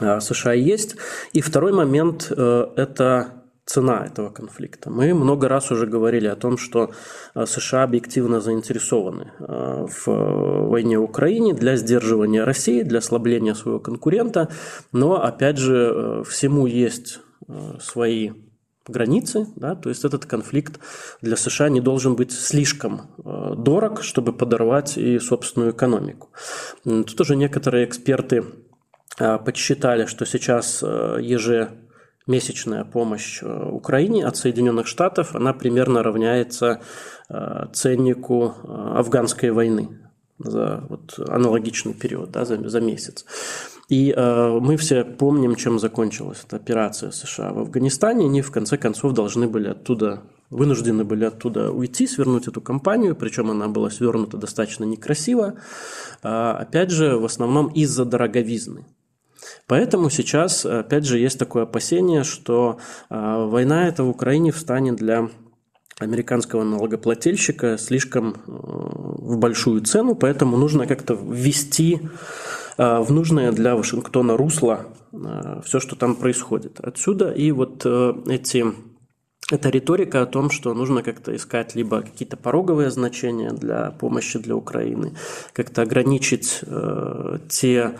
США 0.00 0.54
есть. 0.54 0.96
И 1.32 1.40
второй 1.40 1.72
момент– 1.72 2.28
это 2.30 3.41
цена 3.72 4.04
этого 4.04 4.28
конфликта. 4.28 4.90
Мы 4.90 5.14
много 5.14 5.48
раз 5.48 5.70
уже 5.70 5.86
говорили 5.86 6.26
о 6.26 6.36
том, 6.36 6.58
что 6.58 6.90
э, 7.34 7.46
США 7.46 7.84
объективно 7.84 8.40
заинтересованы 8.40 9.32
э, 9.38 9.86
в 9.88 10.68
войне 10.68 10.98
в 10.98 11.02
Украине 11.02 11.54
для 11.54 11.76
сдерживания 11.76 12.44
России, 12.44 12.82
для 12.82 12.98
ослабления 12.98 13.54
своего 13.54 13.80
конкурента, 13.80 14.48
но, 14.92 15.24
опять 15.24 15.56
же, 15.56 15.92
э, 15.94 16.22
всему 16.28 16.66
есть 16.66 17.20
свои 17.80 18.30
границы, 18.86 19.46
да, 19.56 19.74
то 19.74 19.88
есть 19.88 20.04
этот 20.04 20.26
конфликт 20.26 20.78
для 21.22 21.36
США 21.36 21.68
не 21.68 21.80
должен 21.80 22.14
быть 22.14 22.30
слишком 22.32 23.02
дорог, 23.18 24.02
чтобы 24.02 24.32
подорвать 24.32 24.96
и 24.96 25.18
собственную 25.18 25.72
экономику. 25.72 26.30
Тут 26.84 27.20
уже 27.20 27.36
некоторые 27.36 27.84
эксперты 27.84 28.44
подсчитали, 29.18 30.06
что 30.06 30.24
сейчас 30.24 30.82
еже 30.82 31.81
месячная 32.26 32.84
помощь 32.84 33.42
э, 33.42 33.68
Украине 33.70 34.26
от 34.26 34.36
Соединенных 34.36 34.86
Штатов, 34.86 35.34
она 35.34 35.52
примерно 35.52 36.02
равняется 36.02 36.80
э, 37.28 37.66
ценнику 37.72 38.54
э, 38.62 38.68
афганской 38.96 39.50
войны 39.50 39.98
за 40.38 40.84
вот 40.88 41.18
аналогичный 41.28 41.94
период, 41.94 42.30
да, 42.30 42.44
за, 42.44 42.68
за 42.68 42.80
месяц. 42.80 43.24
И 43.88 44.14
э, 44.16 44.58
мы 44.60 44.76
все 44.76 45.04
помним, 45.04 45.54
чем 45.54 45.78
закончилась 45.78 46.42
эта 46.46 46.56
операция 46.56 47.10
США 47.10 47.52
в 47.52 47.58
Афганистане. 47.58 48.26
Они 48.26 48.40
в 48.40 48.50
конце 48.50 48.78
концов 48.78 49.12
должны 49.12 49.48
были 49.48 49.68
оттуда, 49.68 50.22
вынуждены 50.50 51.04
были 51.04 51.24
оттуда 51.24 51.70
уйти, 51.70 52.06
свернуть 52.06 52.48
эту 52.48 52.60
кампанию, 52.60 53.14
причем 53.14 53.50
она 53.50 53.68
была 53.68 53.90
свернута 53.90 54.38
достаточно 54.38 54.84
некрасиво. 54.84 55.54
Э, 56.22 56.52
опять 56.52 56.90
же, 56.90 57.18
в 57.18 57.24
основном 57.24 57.68
из-за 57.68 58.04
дороговизны. 58.04 58.86
Поэтому 59.66 60.10
сейчас, 60.10 60.66
опять 60.66 61.06
же, 61.06 61.18
есть 61.18 61.38
такое 61.38 61.62
опасение, 61.62 62.24
что 62.24 62.78
а, 63.08 63.46
война 63.46 63.88
эта 63.88 64.04
в 64.04 64.08
Украине 64.08 64.52
встанет 64.52 64.96
для 64.96 65.28
американского 65.98 66.64
налогоплательщика 66.64 67.78
слишком 67.78 68.30
э, 68.30 68.34
в 68.46 69.38
большую 69.38 69.82
цену, 69.82 70.14
поэтому 70.14 70.56
нужно 70.56 70.86
как-то 70.86 71.14
ввести 71.14 72.00
а, 72.76 73.02
в 73.02 73.12
нужное 73.12 73.52
для 73.52 73.76
Вашингтона 73.76 74.36
русло 74.36 74.86
а, 75.12 75.60
все, 75.62 75.80
что 75.80 75.96
там 75.96 76.16
происходит. 76.16 76.80
Отсюда 76.80 77.30
и 77.30 77.52
вот 77.52 77.82
э, 77.84 78.14
эти 78.26 78.66
это 79.50 79.68
риторика 79.68 80.22
о 80.22 80.26
том, 80.26 80.50
что 80.50 80.72
нужно 80.72 81.02
как-то 81.02 81.36
искать 81.36 81.74
либо 81.74 82.00
какие-то 82.00 82.36
пороговые 82.36 82.90
значения 82.90 83.50
для 83.50 83.90
помощи 83.90 84.38
для 84.38 84.56
Украины, 84.56 85.14
как-то 85.52 85.82
ограничить 85.82 86.60
э, 86.62 87.38
те 87.48 87.94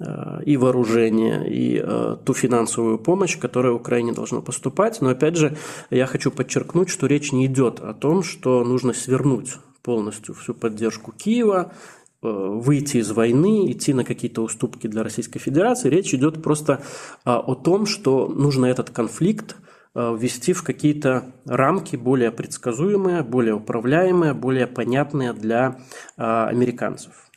и 0.00 0.56
вооружение, 0.56 1.48
и 1.48 1.82
э, 1.82 2.16
ту 2.24 2.32
финансовую 2.32 2.98
помощь, 2.98 3.36
которая 3.36 3.72
Украине 3.72 4.12
должна 4.12 4.40
поступать. 4.40 5.00
Но 5.00 5.08
опять 5.08 5.36
же, 5.36 5.56
я 5.90 6.06
хочу 6.06 6.30
подчеркнуть, 6.30 6.88
что 6.88 7.06
речь 7.06 7.32
не 7.32 7.46
идет 7.46 7.80
о 7.80 7.94
том, 7.94 8.22
что 8.22 8.62
нужно 8.62 8.92
свернуть 8.92 9.56
полностью 9.82 10.34
всю 10.34 10.54
поддержку 10.54 11.10
Киева, 11.10 11.72
э, 12.22 12.28
выйти 12.28 12.98
из 12.98 13.10
войны, 13.10 13.72
идти 13.72 13.92
на 13.92 14.04
какие-то 14.04 14.42
уступки 14.42 14.86
для 14.86 15.02
Российской 15.02 15.40
Федерации. 15.40 15.88
Речь 15.88 16.14
идет 16.14 16.44
просто 16.44 16.74
э, 17.24 17.30
о 17.30 17.56
том, 17.56 17.84
что 17.84 18.28
нужно 18.28 18.66
этот 18.66 18.90
конфликт 18.90 19.56
ввести 19.94 20.52
в 20.52 20.62
какие-то 20.62 21.32
рамки 21.44 21.96
более 21.96 22.30
предсказуемые, 22.30 23.24
более 23.24 23.54
управляемые, 23.54 24.32
более 24.32 24.68
понятные 24.68 25.32
для 25.32 25.80
американцев. 26.16 27.27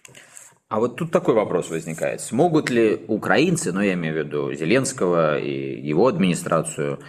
А 0.71 0.79
вот 0.79 0.95
тут 0.95 1.11
такой 1.11 1.35
вопрос 1.35 1.69
возникает. 1.69 2.21
Смогут 2.21 2.69
ли 2.69 3.03
украинцы, 3.09 3.73
ну 3.73 3.81
я 3.81 3.91
имею 3.95 4.15
в 4.15 4.17
виду 4.19 4.53
Зеленского 4.53 5.37
и 5.37 5.77
его 5.81 6.07
администрацию, 6.07 7.01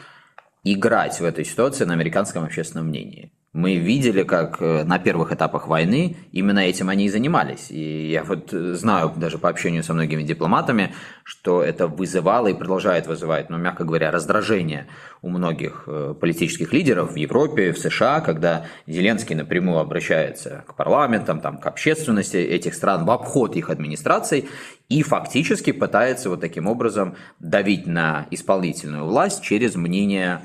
играть 0.64 1.20
в 1.20 1.24
этой 1.24 1.44
ситуации 1.44 1.84
на 1.84 1.92
американском 1.92 2.42
общественном 2.42 2.88
мнении? 2.88 3.30
Мы 3.54 3.76
видели, 3.76 4.22
как 4.22 4.62
э, 4.62 4.82
на 4.84 4.98
первых 4.98 5.30
этапах 5.30 5.68
войны 5.68 6.16
именно 6.32 6.60
этим 6.60 6.88
они 6.88 7.04
и 7.04 7.10
занимались. 7.10 7.70
И 7.70 8.10
я 8.10 8.24
вот 8.24 8.50
э, 8.54 8.72
знаю 8.72 9.12
даже 9.14 9.36
по 9.36 9.50
общению 9.50 9.82
со 9.82 9.92
многими 9.92 10.22
дипломатами, 10.22 10.94
что 11.22 11.62
это 11.62 11.86
вызывало 11.86 12.46
и 12.46 12.54
продолжает 12.54 13.06
вызывать, 13.06 13.50
ну, 13.50 13.58
мягко 13.58 13.84
говоря, 13.84 14.10
раздражение 14.10 14.86
у 15.20 15.28
многих 15.28 15.84
э, 15.86 16.14
политических 16.18 16.72
лидеров 16.72 17.12
в 17.12 17.16
Европе, 17.16 17.72
в 17.72 17.78
США, 17.78 18.22
когда 18.22 18.64
Зеленский 18.86 19.34
напрямую 19.36 19.80
обращается 19.80 20.64
к 20.66 20.74
парламентам, 20.74 21.40
там, 21.40 21.58
к 21.58 21.66
общественности 21.66 22.38
этих 22.38 22.72
стран 22.72 23.04
в 23.04 23.10
обход 23.10 23.54
их 23.54 23.68
администраций 23.68 24.48
и 24.88 25.02
фактически 25.02 25.72
пытается 25.72 26.30
вот 26.30 26.40
таким 26.40 26.68
образом 26.68 27.16
давить 27.38 27.86
на 27.86 28.26
исполнительную 28.30 29.04
власть 29.04 29.42
через 29.42 29.74
мнение 29.74 30.40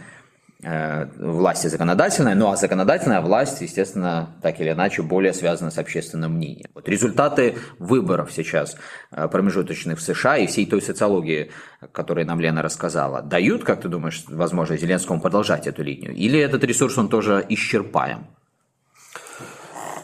власти 0.63 1.67
законодательная, 1.67 2.33
ну 2.33 2.49
а 2.49 2.55
законодательная 2.55 3.21
власть, 3.21 3.61
естественно, 3.61 4.35
так 4.41 4.59
или 4.59 4.71
иначе, 4.71 5.03
более 5.03 5.33
связана 5.33 5.69
с 5.69 5.77
общественным 5.77 6.33
мнением. 6.33 6.67
Вот 6.73 6.89
результаты 6.89 7.57
выборов 7.77 8.31
сейчас 8.31 8.75
э, 9.11 9.27
промежуточных 9.27 9.99
в 9.99 10.01
США 10.01 10.37
и 10.37 10.47
всей 10.47 10.65
той 10.65 10.81
социологии, 10.81 11.51
которую 11.91 12.25
нам 12.25 12.39
Лена 12.39 12.63
рассказала, 12.63 13.21
дают, 13.21 13.63
как 13.63 13.81
ты 13.81 13.87
думаешь, 13.87 14.23
возможность 14.27 14.81
Зеленскому 14.81 15.21
продолжать 15.21 15.67
эту 15.67 15.83
линию? 15.83 16.15
Или 16.15 16.39
этот 16.39 16.63
ресурс, 16.63 16.97
он 16.97 17.07
тоже 17.07 17.45
исчерпаем? 17.49 18.25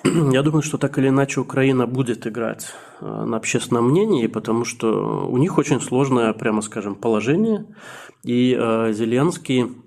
Я 0.03 0.43
думаю, 0.43 0.61
что 0.61 0.77
так 0.77 0.99
или 0.99 1.07
иначе 1.07 1.39
Украина 1.39 1.87
будет 1.87 2.27
играть 2.27 2.67
э, 3.01 3.05
на 3.05 3.37
общественном 3.37 3.89
мнении, 3.89 4.27
потому 4.27 4.65
что 4.65 5.27
у 5.27 5.37
них 5.39 5.57
очень 5.57 5.81
сложное, 5.81 6.31
прямо 6.33 6.61
скажем, 6.61 6.93
положение. 6.93 7.65
И 8.23 8.53
Зеленский 8.93 9.82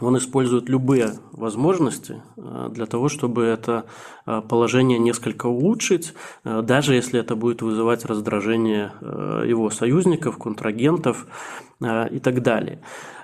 он 0.00 0.16
использует 0.16 0.68
любые 0.68 1.18
возможности 1.32 2.22
э, 2.36 2.68
для 2.72 2.86
того, 2.86 3.08
чтобы 3.08 3.44
это 3.44 3.84
э, 4.26 4.42
положение 4.48 4.98
несколько 4.98 5.46
улучшить, 5.46 6.14
э, 6.44 6.62
даже 6.62 6.94
если 6.94 7.20
это 7.20 7.36
будет 7.36 7.62
вызывать 7.62 8.04
раздражение 8.04 8.92
его 9.46 9.70
союзников, 9.70 10.38
контрагентов 10.38 11.26
и 11.80 12.20
так 12.20 12.42
далее. 12.42 12.80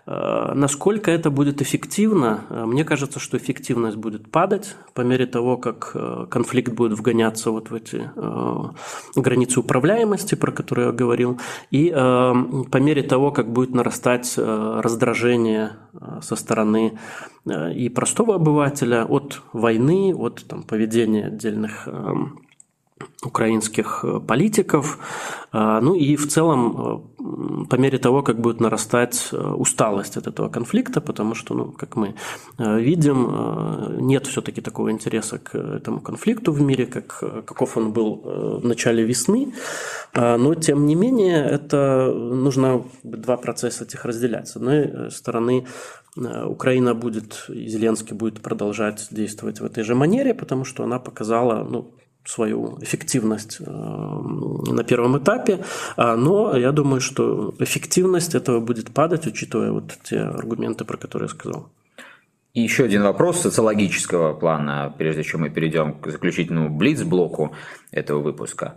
Э, 0.07 0.53
насколько 0.55 1.11
это 1.11 1.31
будет 1.31 1.61
эффективно? 1.61 2.45
Э, 2.49 2.65
мне 2.65 2.85
кажется, 2.85 3.19
что 3.19 3.37
эффективность 3.37 3.97
будет 3.97 4.31
падать 4.31 4.77
по 4.95 5.01
мере 5.01 5.27
того, 5.27 5.57
как 5.57 5.91
э, 5.95 6.27
конфликт 6.31 6.73
будет 6.73 6.99
вгоняться 6.99 7.51
вот 7.51 7.71
в 7.71 7.75
эти 7.75 8.11
границы 9.17 9.61
управляемости, 9.61 10.35
про 10.35 10.53
которые 10.53 10.87
я 10.87 10.93
говорил, 10.93 11.39
и 11.71 11.91
по 11.91 12.77
мере 12.79 13.03
того, 13.03 13.31
как 13.31 13.53
будет 13.53 13.75
нарастать 13.75 14.35
раздражение 14.37 15.73
со 16.21 16.37
стороны 16.37 16.99
и 17.75 17.89
простого 17.89 18.35
обывателя 18.35 19.05
от 19.05 19.43
войны, 19.53 20.15
от 20.15 20.45
там, 20.47 20.63
поведения 20.63 21.27
отдельных 21.27 21.89
украинских 23.27 24.05
э, 24.05 24.21
политиков, 24.21 24.99
э, 25.53 25.81
ну 25.83 25.95
и 25.95 26.17
в 26.17 26.27
целом 26.29 27.05
э, 27.19 27.67
по 27.69 27.77
мере 27.77 27.99
того, 27.99 28.23
как 28.23 28.41
будет 28.41 28.61
нарастать 28.61 29.33
усталость 29.33 30.17
от 30.17 30.27
этого 30.27 30.49
конфликта, 30.49 31.01
потому 31.01 31.35
что, 31.35 31.55
ну, 31.55 31.73
как 31.73 31.97
мы 31.97 32.15
видим, 32.59 34.07
нет 34.07 34.27
все-таки 34.27 34.61
такого 34.61 34.93
интереса 34.93 35.39
к 35.39 35.55
этому 35.57 36.01
конфликту 36.01 36.53
в 36.53 36.61
мире, 36.61 36.87
как, 36.87 37.19
каков 37.45 37.77
он 37.77 37.93
был 37.93 38.61
в 38.63 38.65
начале 38.65 39.03
весны, 39.03 39.53
но 40.15 40.55
тем 40.55 40.87
не 40.87 40.95
менее 40.95 41.45
это 41.45 42.13
нужно 42.15 42.85
два 43.03 43.37
процесса 43.37 43.85
этих 43.85 44.05
разделять. 44.05 44.47
С 44.47 44.57
одной 44.57 45.11
стороны, 45.11 45.67
Украина 46.17 46.95
будет, 46.95 47.47
и 47.49 47.67
Зеленский 47.67 48.15
будет 48.15 48.41
продолжать 48.41 49.09
действовать 49.11 49.61
в 49.61 49.65
этой 49.65 49.83
же 49.83 49.95
манере, 49.95 50.33
потому 50.33 50.65
что 50.65 50.85
она 50.85 50.99
показала, 50.99 51.65
ну, 51.65 51.91
свою 52.27 52.79
эффективность 52.81 53.59
э, 53.61 53.65
на 53.65 54.85
первом 54.85 55.19
этапе, 55.19 55.65
а, 55.97 56.17
но 56.17 56.57
я 56.57 56.73
думаю, 56.73 57.01
что 57.01 57.55
эффективность 57.59 58.35
этого 58.35 58.61
будет 58.61 58.93
падать, 58.93 59.27
учитывая 59.27 59.73
вот 59.73 59.97
те 60.03 60.19
аргументы, 60.19 60.85
про 60.85 60.97
которые 60.97 61.29
я 61.29 61.35
сказал. 61.35 61.69
И 62.53 62.63
еще 62.63 62.85
один 62.85 63.03
вопрос 63.03 63.41
социологического 63.41 64.33
плана, 64.35 64.95
прежде 64.97 65.23
чем 65.23 65.43
мы 65.43 65.51
перейдем 65.51 65.93
к 65.93 66.11
заключительному 66.11 66.71
блиц-блоку 66.71 67.55
этого 67.91 68.21
выпуска. 68.21 68.77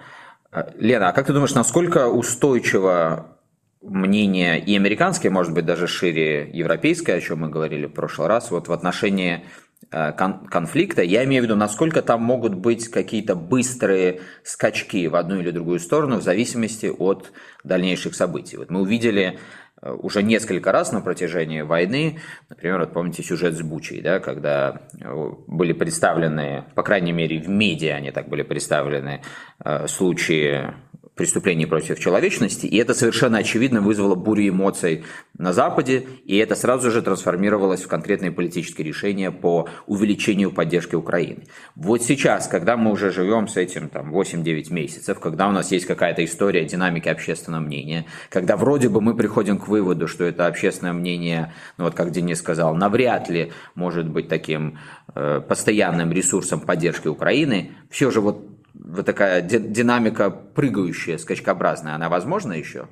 А, 0.52 0.68
Лена, 0.78 1.10
а 1.10 1.14
как 1.14 1.28
ты 1.28 1.34
думаешь, 1.34 1.56
насколько 1.56 2.08
устойчиво 2.08 3.38
мнение 3.82 4.60
и 4.60 4.76
американское, 4.76 5.32
может 5.32 5.54
быть, 5.54 5.66
даже 5.66 5.88
шире 5.88 6.50
европейское, 6.52 7.18
о 7.18 7.22
чем 7.22 7.40
мы 7.40 7.50
говорили 7.50 7.86
в 7.86 7.94
прошлый 7.94 8.28
раз, 8.28 8.52
вот 8.52 8.68
в 8.68 8.74
отношении 8.74 9.46
конфликта. 9.90 11.02
Я 11.02 11.24
имею 11.26 11.44
в 11.44 11.46
виду, 11.46 11.56
насколько 11.56 12.02
там 12.02 12.22
могут 12.22 12.56
быть 12.56 12.90
какие-то 12.90 13.36
быстрые 13.36 14.22
скачки 14.44 15.08
в 15.08 15.16
одну 15.16 15.40
или 15.40 15.52
другую 15.52 15.80
сторону 15.80 16.18
в 16.18 16.22
зависимости 16.22 16.86
от 16.88 17.32
дальнейших 17.64 18.16
событий. 18.16 18.58
Вот 18.58 18.70
мы 18.70 18.82
увидели 18.82 19.40
э, 19.82 19.92
уже 19.92 20.22
несколько 20.22 20.72
раз 20.72 20.92
на 20.92 21.02
протяжении 21.02 21.62
войны, 21.62 22.20
например, 22.50 22.80
вот 22.80 22.94
помните 22.94 23.24
сюжет 23.24 23.56
с 23.56 23.62
Бучей, 23.62 24.02
да, 24.02 24.20
когда 24.20 24.82
э, 25.00 25.32
были 25.48 25.74
представлены, 25.74 26.66
по 26.76 26.84
крайней 26.84 27.12
мере 27.12 27.40
в 27.40 27.50
медиа 27.50 27.96
они 27.96 28.12
так 28.12 28.30
были 28.30 28.44
представлены, 28.44 29.22
случаи 29.88 30.74
преступлений 31.20 31.66
против 31.66 32.00
человечности, 32.00 32.66
и 32.66 32.78
это 32.78 32.94
совершенно 32.94 33.40
очевидно 33.40 33.82
вызвало 33.82 34.16
бурю 34.16 34.48
эмоций 34.48 35.04
на 35.38 35.52
Западе, 35.52 36.06
и 36.24 36.38
это 36.38 36.56
сразу 36.56 36.92
же 36.92 37.02
трансформировалось 37.02 37.82
в 37.82 37.90
конкретные 37.90 38.32
политические 38.32 38.88
решения 38.88 39.30
по 39.30 39.68
увеличению 39.86 40.54
поддержки 40.54 40.96
Украины. 40.96 41.44
Вот 41.76 42.04
сейчас, 42.04 42.48
когда 42.48 42.78
мы 42.78 42.92
уже 42.92 43.12
живем 43.12 43.50
с 43.50 43.58
этим 43.58 43.90
там, 43.90 44.16
8-9 44.16 44.72
месяцев, 44.72 45.20
когда 45.20 45.50
у 45.50 45.52
нас 45.52 45.74
есть 45.74 45.86
какая-то 45.86 46.24
история 46.24 46.64
динамики 46.64 47.10
общественного 47.10 47.64
мнения, 47.64 48.06
когда 48.30 48.56
вроде 48.56 48.88
бы 48.88 49.02
мы 49.02 49.14
приходим 49.14 49.58
к 49.60 49.68
выводу, 49.68 50.08
что 50.08 50.24
это 50.24 50.48
общественное 50.48 50.94
мнение, 50.94 51.52
ну 51.78 51.84
вот 51.84 51.96
как 51.96 52.12
Денис 52.12 52.40
сказал, 52.40 52.76
навряд 52.76 53.30
ли 53.30 53.52
может 53.76 54.08
быть 54.08 54.30
таким 54.30 54.80
э, 55.16 55.42
постоянным 55.46 56.14
ресурсом 56.14 56.62
поддержки 56.62 57.10
Украины, 57.10 57.72
все 57.90 58.10
же 58.10 58.22
вот 58.22 58.49
вот 58.80 59.06
такая 59.06 59.42
динамика 59.42 60.30
прыгающая, 60.30 61.18
скачкообразная, 61.18 61.96
она 61.96 62.10
возможна 62.10 62.54
еще? 62.54 62.88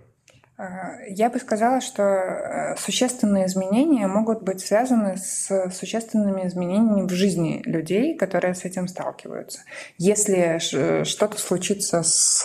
Я 1.07 1.29
бы 1.29 1.37
сказала, 1.37 1.81
что 1.81 2.01
э, 2.01 2.75
существенные 2.77 3.45
изменения 3.45 4.07
могут 4.07 4.41
быть 4.41 4.59
связаны 4.59 5.15
с 5.15 5.69
существенными 5.69 6.47
изменениями 6.47 7.07
в 7.07 7.11
жизни 7.11 7.61
людей, 7.63 8.17
которые 8.17 8.55
с 8.55 8.65
этим 8.65 8.87
сталкиваются. 8.87 9.59
Если 9.99 10.57
что-то 11.03 11.37
случится 11.37 12.01
с 12.01 12.43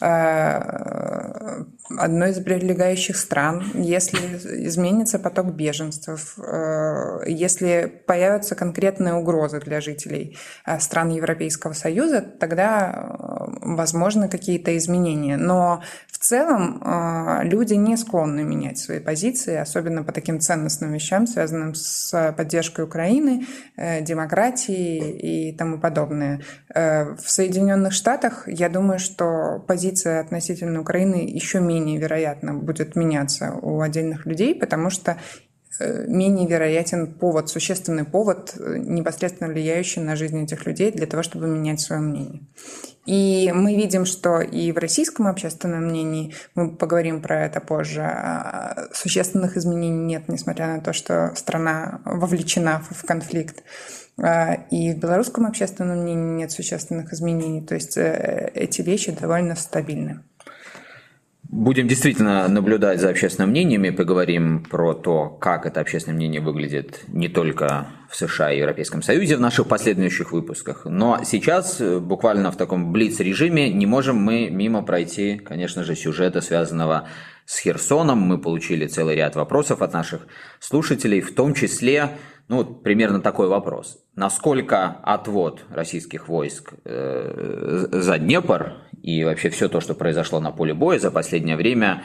э, 0.00 1.64
одной 1.88 2.30
из 2.30 2.38
прилегающих 2.40 3.16
стран, 3.16 3.64
если 3.74 4.18
изменится 4.66 5.18
поток 5.18 5.54
беженцев, 5.54 6.38
э, 6.38 7.24
если 7.26 8.02
появятся 8.06 8.54
конкретные 8.54 9.14
угрозы 9.14 9.60
для 9.60 9.80
жителей 9.80 10.36
стран 10.78 11.10
Европейского 11.10 11.72
Союза, 11.72 12.20
тогда 12.20 13.48
возможны 13.60 14.28
какие-то 14.28 14.76
изменения. 14.76 15.36
Но 15.36 15.82
в 16.10 16.18
целом 16.18 16.82
люди 17.42 17.74
не 17.74 17.96
склонны 17.96 18.42
менять 18.44 18.78
свои 18.78 19.00
позиции, 19.00 19.56
особенно 19.56 20.02
по 20.02 20.12
таким 20.12 20.40
ценностным 20.40 20.92
вещам, 20.92 21.26
связанным 21.26 21.74
с 21.74 22.34
поддержкой 22.36 22.84
Украины, 22.84 23.46
э, 23.76 24.02
демократии 24.02 25.48
и 25.48 25.56
тому 25.56 25.78
подобное. 25.78 26.40
Э, 26.74 27.14
в 27.14 27.30
Соединенных 27.30 27.92
Штатах, 27.92 28.48
я 28.48 28.68
думаю, 28.68 28.98
что 28.98 29.64
позиция 29.66 30.20
относительно 30.20 30.80
Украины 30.80 31.28
еще 31.28 31.60
менее 31.74 31.98
вероятно 31.98 32.54
будет 32.54 32.96
меняться 32.96 33.52
у 33.62 33.80
отдельных 33.80 34.26
людей, 34.26 34.54
потому 34.54 34.90
что 34.90 35.18
э, 35.80 36.06
менее 36.06 36.46
вероятен 36.46 37.14
повод, 37.14 37.48
существенный 37.48 38.04
повод, 38.04 38.54
непосредственно 38.56 39.52
влияющий 39.52 40.02
на 40.02 40.16
жизнь 40.16 40.42
этих 40.42 40.66
людей 40.66 40.90
для 40.92 41.06
того, 41.06 41.22
чтобы 41.22 41.46
менять 41.46 41.80
свое 41.80 42.00
мнение. 42.00 42.42
И 43.06 43.52
мы 43.54 43.74
видим, 43.74 44.06
что 44.06 44.40
и 44.40 44.72
в 44.72 44.78
российском 44.78 45.26
общественном 45.26 45.84
мнении, 45.84 46.34
мы 46.54 46.74
поговорим 46.74 47.20
про 47.20 47.44
это 47.44 47.60
позже, 47.60 48.00
а, 48.00 48.88
существенных 48.92 49.58
изменений 49.58 50.04
нет, 50.04 50.28
несмотря 50.28 50.68
на 50.68 50.80
то, 50.80 50.92
что 50.94 51.34
страна 51.36 52.00
вовлечена 52.06 52.82
в 52.90 53.04
конфликт. 53.04 53.62
А, 54.16 54.54
и 54.70 54.94
в 54.94 54.98
белорусском 54.98 55.44
общественном 55.44 55.98
мнении 55.98 56.42
нет 56.42 56.50
существенных 56.50 57.12
изменений. 57.12 57.60
То 57.60 57.74
есть 57.74 57.98
э, 57.98 58.50
эти 58.54 58.80
вещи 58.80 59.12
довольно 59.12 59.54
стабильны. 59.54 60.22
Будем 61.54 61.86
действительно 61.86 62.48
наблюдать 62.48 63.00
за 63.00 63.10
общественным 63.10 63.50
мнением 63.50 63.84
и 63.84 63.92
поговорим 63.92 64.64
про 64.64 64.92
то, 64.92 65.28
как 65.28 65.66
это 65.66 65.80
общественное 65.80 66.16
мнение 66.16 66.40
выглядит 66.40 67.04
не 67.06 67.28
только 67.28 67.86
в 68.10 68.16
США 68.16 68.50
и 68.50 68.58
Европейском 68.58 69.02
Союзе 69.02 69.36
в 69.36 69.40
наших 69.40 69.68
последующих 69.68 70.32
выпусках. 70.32 70.84
Но 70.84 71.20
сейчас, 71.22 71.80
э, 71.80 72.00
буквально 72.00 72.50
в 72.50 72.56
таком 72.56 72.90
блиц-режиме, 72.90 73.70
не 73.70 73.86
можем 73.86 74.16
мы 74.16 74.50
мимо 74.50 74.82
пройти, 74.82 75.36
конечно 75.36 75.84
же, 75.84 75.94
сюжета, 75.94 76.40
связанного 76.40 77.06
с 77.46 77.60
Херсоном. 77.60 78.18
Мы 78.18 78.38
получили 78.38 78.88
целый 78.88 79.14
ряд 79.14 79.36
вопросов 79.36 79.80
от 79.80 79.92
наших 79.92 80.26
слушателей, 80.58 81.20
в 81.20 81.36
том 81.36 81.54
числе 81.54 82.16
ну, 82.48 82.64
примерно 82.64 83.20
такой 83.20 83.46
вопрос. 83.46 83.98
Насколько 84.16 84.86
отвод 85.04 85.64
российских 85.70 86.28
войск 86.28 86.74
э, 86.84 87.86
за 87.92 88.18
Днепр 88.18 88.74
и 89.04 89.22
вообще 89.22 89.50
все 89.50 89.68
то, 89.68 89.82
что 89.82 89.94
произошло 89.94 90.40
на 90.40 90.50
поле 90.50 90.72
боя 90.72 90.98
за 90.98 91.10
последнее 91.10 91.56
время, 91.56 92.04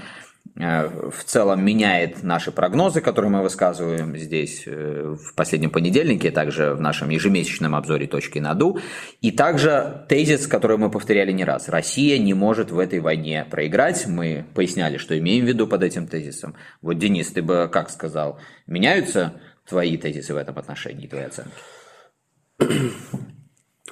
э, 0.60 1.10
в 1.10 1.24
целом 1.24 1.64
меняет 1.64 2.24
наши 2.24 2.52
прогнозы, 2.52 3.00
которые 3.00 3.32
мы 3.32 3.42
высказываем 3.42 4.18
здесь 4.18 4.64
э, 4.66 5.16
в 5.18 5.34
последнем 5.34 5.70
понедельнике, 5.70 6.30
также 6.30 6.74
в 6.74 6.82
нашем 6.82 7.10
ежемесячном 7.10 7.74
обзоре 7.74 8.06
«Точки 8.06 8.40
на 8.40 8.54
ду», 8.54 8.80
и 9.22 9.32
также 9.32 10.06
тезис, 10.10 10.46
который 10.46 10.78
мы 10.78 10.92
повторяли 10.92 11.32
не 11.32 11.46
раз. 11.46 11.70
Россия 11.70 12.18
не 12.18 12.34
может 12.34 12.70
в 12.70 12.78
этой 12.78 13.00
войне 13.00 13.48
проиграть. 13.50 14.06
Мы 14.06 14.46
поясняли, 14.54 14.98
что 14.98 15.18
имеем 15.18 15.46
в 15.46 15.48
виду 15.48 15.68
под 15.68 15.84
этим 15.84 16.06
тезисом. 16.06 16.56
Вот, 16.82 16.98
Денис, 16.98 17.28
ты 17.32 17.42
бы 17.42 17.70
как 17.72 17.92
сказал, 17.92 18.42
меняются 18.68 19.36
твои 19.66 19.96
тезисы 19.96 20.34
в 20.34 20.38
этом 20.38 20.60
отношении, 20.60 21.08
твои 21.08 21.24
оценки? 21.24 21.54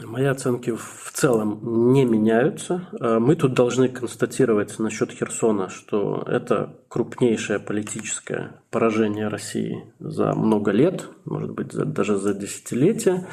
Мои 0.03 0.25
оценки 0.25 0.71
в 0.71 1.11
целом 1.13 1.91
не 1.91 2.05
меняются. 2.05 2.87
Э, 2.99 3.17
мы 3.19 3.35
тут 3.35 3.53
должны 3.53 3.89
констатировать 3.89 4.77
насчет 4.79 5.11
Херсона, 5.11 5.69
что 5.69 6.23
это 6.27 6.75
крупнейшее 6.87 7.59
политическое 7.59 8.61
поражение 8.69 9.27
России 9.27 9.91
за 9.99 10.33
много 10.33 10.71
лет, 10.71 11.07
может 11.25 11.51
быть, 11.51 11.69
даже 11.69 12.17
за 12.17 12.33
десятилетия. 12.33 13.27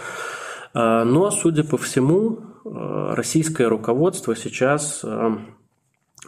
Э, 0.73 1.05
но, 1.05 1.31
судя 1.31 1.65
по 1.65 1.77
всему, 1.77 2.39
э, 2.65 3.15
российское 3.15 3.67
руководство 3.69 4.35
сейчас 4.35 5.05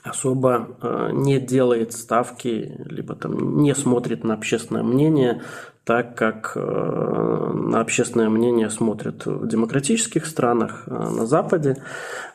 особо 0.09 1.11
не 1.13 1.39
делает 1.41 1.93
ставки, 1.93 2.81
либо 2.85 3.15
там 3.15 3.59
не 3.59 3.75
смотрит 3.75 4.25
на 4.25 4.35
общественное 4.35 4.83
мнение 4.83 5.43
так 5.87 6.17
как 6.17 6.53
э, 6.57 6.61
на 6.61 7.81
общественное 7.81 8.29
мнение 8.29 8.71
смотрят 8.71 9.25
в 9.25 9.47
демократических 9.47 10.27
странах, 10.27 10.83
э, 10.89 10.91
на 10.91 11.27
Западе. 11.27 11.77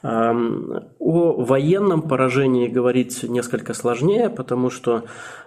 Эм, 0.03 0.85
о 0.99 1.43
военном 1.43 2.01
поражении 2.01 2.69
говорить 2.69 3.23
несколько 3.23 3.73
сложнее, 3.73 4.29
потому 4.29 4.69
что, 4.69 4.99
э, 4.99 5.03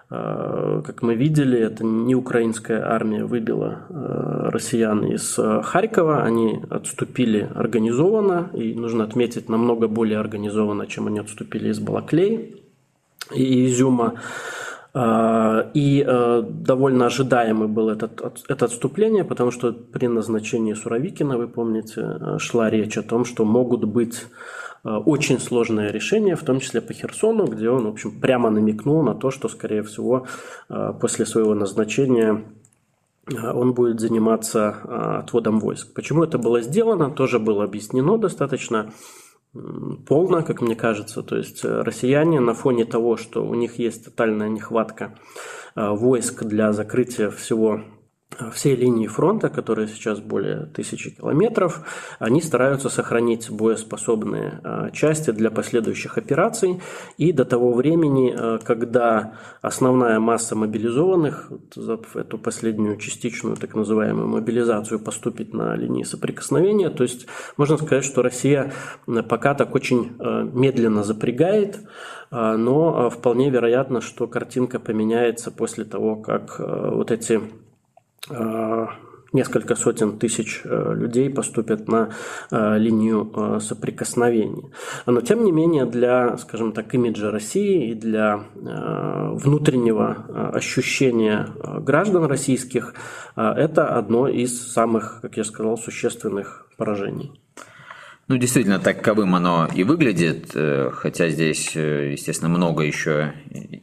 как 0.09 1.03
мы 1.03 1.14
видели, 1.14 1.59
это 1.59 1.85
не 1.85 2.14
украинская 2.14 2.85
армия 2.87 3.25
выбила 3.25 3.87
россиян 4.53 5.05
из 5.05 5.35
Харькова, 5.37 6.23
они 6.23 6.62
отступили 6.71 7.49
организованно, 7.55 8.51
и 8.55 8.75
нужно 8.75 9.05
отметить, 9.05 9.49
намного 9.49 9.88
более 9.88 10.19
организованно, 10.19 10.87
чем 10.87 11.07
они 11.07 11.21
отступили 11.21 11.71
из 11.71 11.81
Балаклей 11.81 12.62
и 13.33 13.67
Изюма. 13.67 14.14
А, 14.96 15.70
и 15.74 16.04
э, 16.07 16.42
довольно 16.48 17.07
ожидаемый 17.07 17.66
был 17.66 17.88
этот, 17.88 18.44
это 18.48 18.64
отступление, 18.66 19.24
потому 19.24 19.50
что 19.50 19.72
при 19.72 20.07
назначении 20.07 20.72
Суровикина, 20.72 21.37
вы 21.37 21.48
помните, 21.48 22.00
э, 22.00 22.38
шла 22.38 22.70
речь 22.70 22.96
о 22.96 23.02
том, 23.02 23.24
что 23.24 23.44
могут 23.44 23.85
быть 23.87 24.24
э, 24.85 24.88
очень 24.88 25.40
сложные 25.40 25.90
решения, 25.90 26.37
в 26.37 26.44
том 26.44 26.61
числе 26.61 26.80
по 26.80 26.92
Херсону, 26.92 27.46
где 27.46 27.70
он, 27.70 27.87
в 27.87 27.88
общем, 27.88 28.20
прямо 28.20 28.50
намекнул 28.50 29.02
на 29.02 29.16
то, 29.16 29.33
что, 29.33 29.48
скорее 29.48 29.83
всего, 29.83 30.26
после 31.00 31.26
своего 31.26 31.54
назначения 31.54 32.44
он 33.26 33.72
будет 33.72 33.98
заниматься 34.00 35.20
отводом 35.20 35.59
войск. 35.59 35.92
Почему 35.94 36.22
это 36.22 36.38
было 36.38 36.61
сделано, 36.61 37.11
тоже 37.11 37.38
было 37.38 37.64
объяснено 37.64 38.18
достаточно 38.18 38.92
полно, 40.07 40.43
как 40.43 40.61
мне 40.61 40.75
кажется. 40.75 41.23
То 41.23 41.37
есть 41.37 41.64
э, 41.64 41.83
россияне 41.83 42.40
на 42.40 42.55
фоне 42.55 42.85
того, 42.85 43.17
что 43.17 43.45
у 43.45 43.55
них 43.55 43.79
есть 43.79 44.05
тотальная 44.05 44.49
нехватка 44.49 45.19
э, 45.75 45.88
войск 45.90 46.45
для 46.45 46.73
закрытия 46.73 47.31
всего 47.31 47.83
всей 48.53 48.77
линии 48.77 49.07
фронта, 49.07 49.49
которая 49.49 49.87
сейчас 49.87 50.20
более 50.20 50.66
тысячи 50.66 51.11
километров, 51.11 51.83
они 52.18 52.40
стараются 52.40 52.88
сохранить 52.88 53.51
боеспособные 53.51 54.61
а, 54.62 54.90
части 54.90 55.31
для 55.31 55.51
последующих 55.51 56.18
операций. 56.18 56.81
И 57.18 57.33
до 57.33 57.44
того 57.44 57.73
времени, 57.73 58.35
а, 58.37 58.59
когда 58.59 59.35
основная 59.62 60.20
масса 60.20 60.57
мобилизованных, 60.57 61.51
за 61.75 62.01
эту 62.14 62.38
последнюю 62.38 62.97
частичную 62.97 63.57
так 63.57 63.75
называемую 63.75 64.29
мобилизацию 64.29 65.01
поступит 65.01 65.53
на 65.53 65.74
линии 65.76 66.05
соприкосновения, 66.05 66.91
то 66.91 67.03
есть 67.03 67.26
можно 67.57 67.76
сказать, 67.76 68.05
что 68.05 68.22
Россия 68.22 68.72
пока 69.28 69.55
так 69.55 69.74
очень 69.74 70.12
а, 70.18 70.43
медленно 70.43 71.05
запрягает, 71.05 71.80
но 72.30 73.11
вполне 73.11 73.49
вероятно, 73.49 74.01
что 74.01 74.26
картинка 74.26 74.80
поменяется 74.80 75.53
после 75.53 75.85
того, 75.85 76.16
как 76.16 76.59
вот 76.59 77.12
эти 77.12 77.41
несколько 79.33 79.75
сотен 79.75 80.18
тысяч 80.18 80.62
э, 80.64 80.95
людей 80.95 81.29
поступят 81.29 81.89
на 81.89 82.11
э, 82.51 82.79
линию 82.79 83.61
соприкосновения. 83.61 84.70
Но 85.07 85.20
тем 85.20 85.45
не 85.45 85.53
менее 85.53 85.87
для, 85.87 86.37
скажем 86.39 86.72
так, 86.72 86.95
имиджа 86.95 87.31
России 87.31 87.91
и 87.91 87.95
для 87.95 88.45
внутреннего 88.55 90.51
ощущения 90.55 91.49
граждан 91.81 92.27
российских 92.27 92.95
это 93.35 93.89
одно 93.89 94.29
из 94.29 94.72
самых, 94.72 95.18
как 95.20 95.37
я 95.37 95.45
сказал, 95.45 95.77
существенных 95.77 96.68
поражений. 96.77 97.33
Ну, 98.27 98.39
действительно, 98.39 98.79
таковым 98.79 99.35
оно 99.35 99.68
и 99.75 99.85
выглядит, 99.85 100.53
э, 100.55 100.91
хотя 100.95 101.29
здесь, 101.29 101.77
э, 101.77 102.12
естественно, 102.12 102.49
много 102.49 102.83
еще 102.83 103.35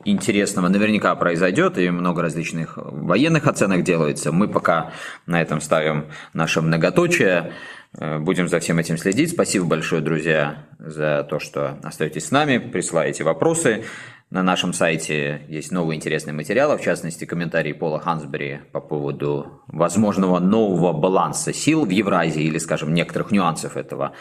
интересного 0.04 0.68
наверняка 0.68 1.14
произойдет, 1.16 1.78
и 1.78 1.92
много 1.92 2.24
различных 2.24 2.74
военных 2.76 3.46
оценок 3.46 3.84
делается. 3.84 4.32
Мы 4.32 4.48
пока 4.48 4.94
на 5.28 5.39
этом 5.39 5.62
ставим 5.62 6.08
наше 6.34 6.62
многоточие. 6.62 7.54
Э, 8.00 8.18
будем 8.18 8.48
за 8.48 8.60
всем 8.60 8.80
этим 8.80 8.98
следить. 8.98 9.30
Спасибо 9.30 9.66
большое, 9.66 10.02
друзья, 10.02 10.66
за 10.80 11.24
то, 11.30 11.38
что 11.39 11.78
остаетесь 11.84 12.26
с 12.26 12.32
нами, 12.32 12.58
присылаете 12.58 13.24
вопросы. 13.24 13.84
На 14.32 14.44
нашем 14.44 14.72
сайте 14.72 15.42
есть 15.50 15.74
новые 15.74 15.98
интересные 15.98 16.34
материалы, 16.34 16.78
в 16.78 16.82
частности, 16.82 17.26
комментарий 17.26 17.74
Пола 17.74 18.00
Хансбери 18.00 18.62
по 18.72 18.80
поводу 18.80 19.62
возможного 19.68 20.40
нового 20.40 20.94
баланса 20.94 21.52
сил 21.52 21.86
в 21.86 21.90
Евразии 21.90 22.44
или, 22.44 22.58
скажем, 22.58 22.94
некоторых 22.94 23.32
нюансов 23.32 23.76
этого 23.76 24.14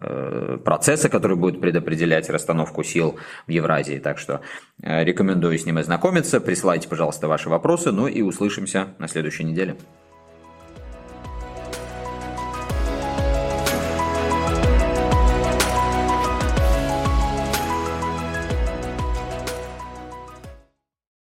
э, 0.00 0.58
процесса, 0.62 1.08
который 1.08 1.38
будет 1.38 1.62
предопределять 1.62 2.28
расстановку 2.28 2.84
сил 2.84 3.16
в 3.46 3.50
Евразии. 3.50 3.98
Так 3.98 4.18
что 4.18 4.42
э, 4.82 5.02
рекомендую 5.02 5.58
с 5.58 5.64
ним 5.64 5.78
ознакомиться. 5.78 6.42
Присылайте, 6.42 6.86
пожалуйста, 6.86 7.26
ваши 7.26 7.48
вопросы, 7.48 7.90
ну 7.90 8.06
и 8.06 8.20
услышимся 8.20 8.88
на 8.98 9.08
следующей 9.08 9.44
неделе. 9.44 9.76